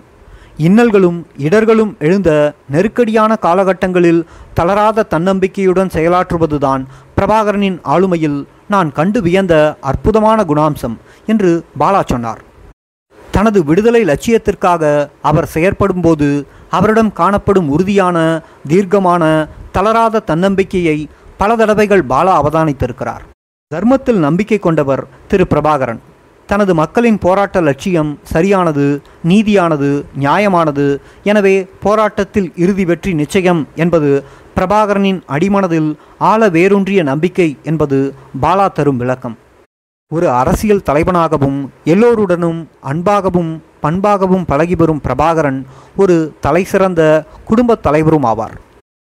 இன்னல்களும் 0.67 1.19
இடர்களும் 1.47 1.93
எழுந்த 2.07 2.31
நெருக்கடியான 2.75 3.33
காலகட்டங்களில் 3.47 4.21
தளராத 4.59 5.07
தன்னம்பிக்கையுடன் 5.15 5.93
செயலாற்றுவதுதான் 5.97 6.85
பிரபாகரனின் 7.17 7.79
ஆளுமையில் 7.95 8.39
நான் 8.75 8.91
கண்டு 8.99 9.21
வியந்த 9.27 9.55
அற்புதமான 9.91 10.39
குணாம்சம் 10.51 10.97
என்று 11.33 11.51
பாலா 11.81 12.03
சொன்னார். 12.13 12.41
தனது 13.37 13.59
விடுதலை 13.69 14.03
லட்சியத்திற்காக 14.11 14.83
அவர் 15.29 15.49
செயற்படும்போது 15.55 16.29
அவரிடம் 16.77 17.11
காணப்படும் 17.21 17.69
உறுதியான 17.75 18.19
தீர்க்கமான 18.71 19.23
தளராத 19.77 20.23
தன்னம்பிக்கையை 20.31 20.99
பல 21.41 21.57
தடவைகள் 21.61 22.05
பாலா 22.13 22.35
அவதானித்திருக்கிறார். 22.41 23.25
தர்மத்தில் 23.73 24.21
நம்பிக்கை 24.27 24.59
கொண்டவர் 24.59 25.03
திரு 25.31 25.47
பிரபாகரன். 25.53 26.01
தனது 26.49 26.73
மக்களின் 26.81 27.19
போராட்ட 27.25 27.61
லட்சியம் 27.69 28.11
சரியானது 28.33 28.85
நீதியானது 29.31 29.91
நியாயமானது. 30.25 30.87
எனவே 31.31 31.57
போராட்டத்தில் 31.87 32.49
இறுதி 32.65 32.85
வெற்றி 32.91 33.13
நிச்சயம் 33.23 33.63
என்பது 33.85 34.11
பிரபாகரனின் 34.59 35.21
அடிமனதில் 35.37 35.91
ஆழ 36.31 36.49
வேரூன்றிய 36.57 37.03
நம்பிக்கை 37.13 37.49
என்பது 37.71 37.99
பாலா 38.45 38.69
தரும் 38.79 39.01
விளக்கம். 39.03 39.37
ஒரு 40.15 40.31
அரசியல் 40.31 40.83
தலைவனாகவும் 40.87 41.69
எல்லோருடனும் 41.85 42.69
அன்பாகவும் 42.83 43.61
பண்பாகவும் 43.83 44.45
பழகி 44.47 44.75
வரும் 44.75 45.01
பிரபாகரன் 45.05 45.65
ஒரு 45.97 46.33
தலைசிறந்த 46.41 47.01
குடும்பத் 47.45 47.83
தலைவரும் 47.83 48.25
ஆவார். 48.25 48.55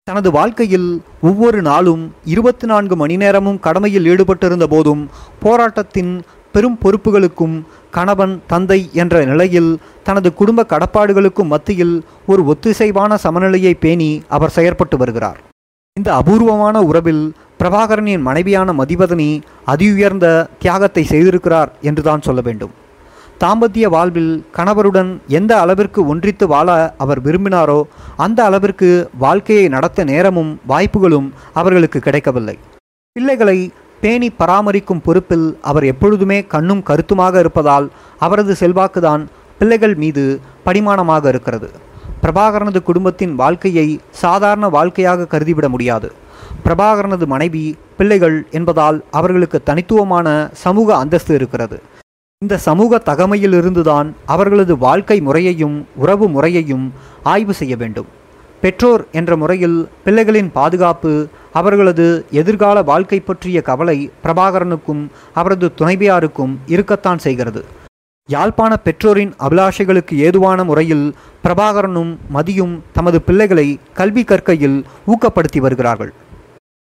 தனது 0.04 0.32
வாழ்க்கையில் 0.32 1.02
ஒவ்வொரு 1.22 1.62
நாளும் 1.62 2.16
இருபத்தி 2.26 2.68
நான்கு 2.68 2.96
மணி 2.96 3.18
நேரமும் 3.18 3.60
கடமையில் 3.60 4.06
ஈடுபட்டிருந்த 4.06 4.64
போதும் 4.64 5.10
போராட்டத்தின் 5.40 6.22
பெரும் 6.52 6.78
பொறுப்புகளுக்கும் 6.84 7.56
கணவன் 7.92 8.42
தந்தை 8.48 8.90
என்ற 8.94 9.24
நிலையில் 9.26 9.80
தனது 10.04 10.34
குடும்ப 10.34 10.66
கடப்பாடுகளுக்கும் 10.70 11.52
மத்தியில் 11.54 12.04
ஒரு 12.28 12.44
ஒத்திசைவான 12.44 13.14
சமநிலையை 13.16 13.74
பேணி 13.74 14.22
அவர் 14.28 14.54
செயற்பட்டு 14.56 14.98
வருகிறார். 14.98 15.40
இந்த 15.94 16.16
அபூர்வமான 16.16 16.82
உறவில் 16.82 17.34
பிரபாகரனின் 17.62 18.24
மனைவியான 18.28 18.70
மதிபதனி 18.74 19.28
அதியுயர்ந்த 19.72 20.28
தியாகத்தை 20.62 21.04
செய்திருக்கிறார் 21.10 21.72
என்றுதான் 21.90 22.24
சொல்ல 22.28 22.42
வேண்டும். 22.48 22.72
தாம்பத்திய 23.42 23.86
வாழ்வில் 23.96 24.32
கணவருடன் 24.58 25.12
எந்த 25.40 25.52
அளவிற்கு 25.64 26.00
ஒன்றித்து 26.12 26.46
வாழ 26.54 26.70
அவர் 27.04 27.22
விரும்பினாரோ 27.28 27.78
அந்த 28.26 28.40
அளவிற்கு 28.44 28.90
வாழ்க்கையை 29.24 29.68
நடத்த 29.76 30.04
நேரமும் 30.12 30.52
வாய்ப்புகளும் 30.72 31.28
அவர்களுக்கு 31.54 32.00
கிடைக்கவில்லை. 32.00 32.56
பிள்ளைகளை 33.16 33.58
பேணி 34.02 34.30
பராமரிக்கும் 34.42 35.04
பொறுப்பில் 35.08 35.48
அவர் 35.72 35.88
எப்பொழுதுமே 35.92 36.40
கண்ணும் 36.56 36.84
கருத்துமாக 36.90 37.40
இருப்பதால் 37.40 37.88
அவரது 38.28 38.56
செல்வாக்குதான் 38.64 39.24
பிள்ளைகள் 39.60 39.96
மீது 39.96 40.26
படிமானமாக 40.66 41.26
இருக்கிறது. 41.28 41.70
பிரபாகரனது 42.24 42.82
குடும்பத்தின் 42.90 43.36
வாழ்க்கையை 43.36 43.88
சாதாரண 44.24 44.66
வாழ்க்கையாக 44.78 45.30
கருதிவிட 45.34 45.70
முடியாது. 45.70 46.10
பிரபாகரனது 46.66 47.26
மனைவி 47.26 47.78
பிள்ளைகள் 47.98 48.48
என்பதால் 48.52 49.04
அவர்களுக்கு 49.12 49.64
தனித்துவமான 49.64 50.50
சமூக 50.54 50.96
அந்தஸ்து 50.96 51.36
இருக்கிறது. 51.36 51.82
இந்த 52.38 52.58
சமூக 52.58 53.02
தகமையிலிருந்துதான் 53.06 54.12
அவர்களது 54.26 54.78
வாழ்க்கை 54.78 55.22
முறையையும் 55.22 55.88
உறவு 55.96 56.28
முறையையும் 56.28 56.94
ஆய்வு 57.24 57.54
செய்ய 57.54 57.76
வேண்டும். 57.76 58.06
பெற்றோர் 58.62 59.06
என்ற 59.12 59.38
முறையில் 59.38 59.90
பிள்ளைகளின் 60.06 60.50
பாதுகாப்பு 60.52 61.28
அவர்களது 61.54 62.26
எதிர்கால 62.32 62.82
வாழ்க்கை 62.82 63.20
பற்றிய 63.20 63.62
கவலை 63.62 64.12
பிரபாகரனுக்கும் 64.24 65.08
அவரது 65.34 65.72
துணைவியாருக்கும் 65.78 66.56
இருக்கத்தான் 66.68 67.18
செய்கிறது. 67.18 67.66
யாழ்ப்பாண 68.30 68.78
பெற்றோரின் 68.78 69.34
அபிலாஷைகளுக்கு 69.40 70.14
ஏதுவான 70.14 70.64
முறையில் 70.64 71.16
பிரபாகரனும் 71.44 72.18
மதியும் 72.30 72.84
தமது 72.94 73.22
பிள்ளைகளை 73.22 73.80
கல்வி 73.94 74.24
கற்கையில் 74.24 74.86
ஊக்கப்படுத்தி 75.08 75.58
வருகிறார்கள். 75.58 76.14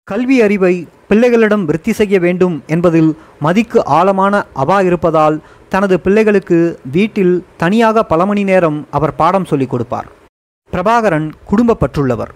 கல்வி 0.05 0.41
அறிவை 0.41 0.89
பிள்ளைகளிடம் 1.11 1.65
விருத்தி 1.65 1.93
செய்ய 1.93 2.19
வேண்டும் 2.19 2.63
என்பதில் 2.67 3.17
மதிக்கு 3.41 3.85
ஆழமான 3.85 4.45
அவா 4.55 4.81
இருப்பதால் 4.81 5.41
தனது 5.69 6.01
பிள்ளைகளுக்கு 6.01 6.79
வீட்டில் 6.93 7.45
தனியாக 7.57 8.03
பல 8.03 8.27
மணி 8.27 8.45
நேரம் 8.45 8.87
அவர் 8.91 9.17
பாடம் 9.17 9.45
சொல்லிக் 9.45 9.71
கொடுப்பார். 9.71 10.09
பிரபாகரன் 10.73 11.33
குடும்ப 11.45 11.77
பற்றுள்ளவர். 11.81 12.33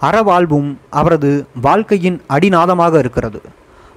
அறவாழ்வும் 0.00 0.76
அவரது 0.90 1.46
வாழ்க்கையின் 1.60 2.22
அடிநாதமாக 2.28 2.98
இருக்கிறது. 2.98 3.40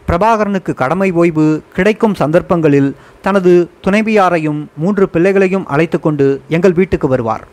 பிரபாகரனுக்கு 0.08 0.74
கடமை 0.74 1.12
ஓய்வு 1.12 1.64
கிடைக்கும் 1.74 2.16
சந்தர்ப்பங்களில் 2.16 2.96
தனது 3.22 3.70
துணைவியாரையும் 3.84 4.66
மூன்று 4.78 5.10
பிள்ளைகளையும் 5.10 5.68
அழைத்து 5.68 6.00
கொண்டு 6.00 6.42
எங்கள் 6.50 6.74
வீட்டுக்கு 6.74 7.08
வருவார். 7.08 7.48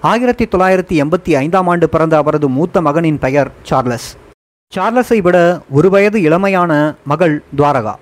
ஆயிரத்தி 0.00 0.44
தொள்ளாயிரத்தி 0.44 1.02
எண்பத்தி 1.04 1.30
ஐந்தாம் 1.30 1.66
ஆண்டு 1.66 1.88
பிறந்த 1.88 2.16
அவரது 2.16 2.48
மூத்த 2.48 2.80
மகனின் 2.80 3.18
பெயர் 3.18 3.50
சார்லஸ். 3.62 4.16
சார்லஸை 4.74 5.22
விட 5.22 5.38
ஒரு 5.70 5.90
வயது 5.90 6.18
இளமையான 6.20 6.72
மகள் 7.04 7.42
துவாரகா. 7.56 7.94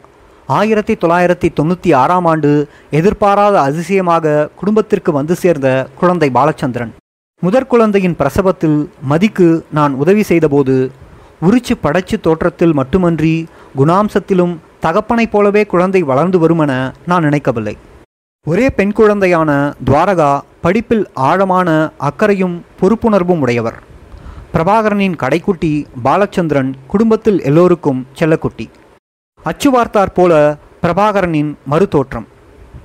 ஆயிரத்தி 0.46 0.94
தொள்ளாயிரத்தி 0.94 1.48
தொண்ணூற்றி 1.58 1.94
ஆறாம் 1.94 2.24
ஆண்டு 2.24 2.68
எதிர்பாராத 2.90 3.60
அதிசயமாக 3.60 4.48
குடும்பத்திற்கு 4.56 5.12
வந்து 5.12 5.34
சேர்ந்த 5.34 5.86
குழந்தை 5.98 6.30
பாலச்சந்திரன். 6.34 6.92
முதற் 7.42 7.66
குழந்தையின் 7.66 8.16
பிரசவத்தில் 8.16 8.90
மதிக்கு 9.02 9.66
நான் 9.70 9.94
உதவி 9.94 10.22
செய்தபோது 10.22 10.90
உரிச்சு 11.42 11.74
படைச்சு 11.82 12.20
தோற்றத்தில் 12.20 12.72
மட்டுமன்றி 12.72 13.46
குணாம்சத்திலும் 13.78 14.56
தகப்பனைப் 14.80 15.30
போலவே 15.30 15.66
குழந்தை 15.66 16.02
வளர்ந்து 16.02 16.38
வருமென 16.42 16.92
நான் 17.06 17.22
நினைக்கவில்லை. 17.22 17.76
ஒரே 18.46 18.70
பெண் 18.70 18.92
குழந்தையான 18.96 19.50
துவாரகா 19.86 20.40
படிப்பில் 20.60 21.08
ஆழமான 21.14 21.90
அக்கறையும் 21.98 22.64
பொறுப்புணர்வும் 22.80 23.42
உடையவர். 23.46 23.78
பிரபாகரனின் 24.54 25.14
கடைக்குட்டி 25.20 25.70
பாலச்சந்திரன் 26.04 26.74
குடும்பத்தில் 26.86 27.42
எல்லோருக்கும் 27.42 28.06
செல்லக்குட்டி. 28.18 28.66
அச்சுவார்த்தார் 29.44 30.12
போல 30.14 30.56
பிரபாகரனின் 30.82 31.54
மறுதோற்றம். 31.70 32.26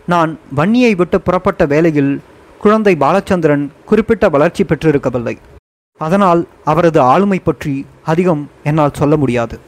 நான் 0.05 0.39
வன்னியை 0.55 0.95
விட்டு 0.95 1.21
புறப்பட்ட 1.21 1.65
வேளையில் 1.65 2.21
குழந்தை 2.59 2.95
பாலச்சந்திரன் 2.95 3.67
குறிப்பிட்ட 3.85 4.29
வளர்ச்சி 4.29 4.63
பெற்றிருக்கவில்லை. 4.63 5.37
அதனால் 6.01 6.47
அவரது 6.63 7.01
ஆளுமை 7.01 7.39
பற்றி 7.39 7.85
அதிகம் 8.03 8.49
என்னால் 8.63 8.97
சொல்ல 9.01 9.17
முடியாது. 9.17 9.59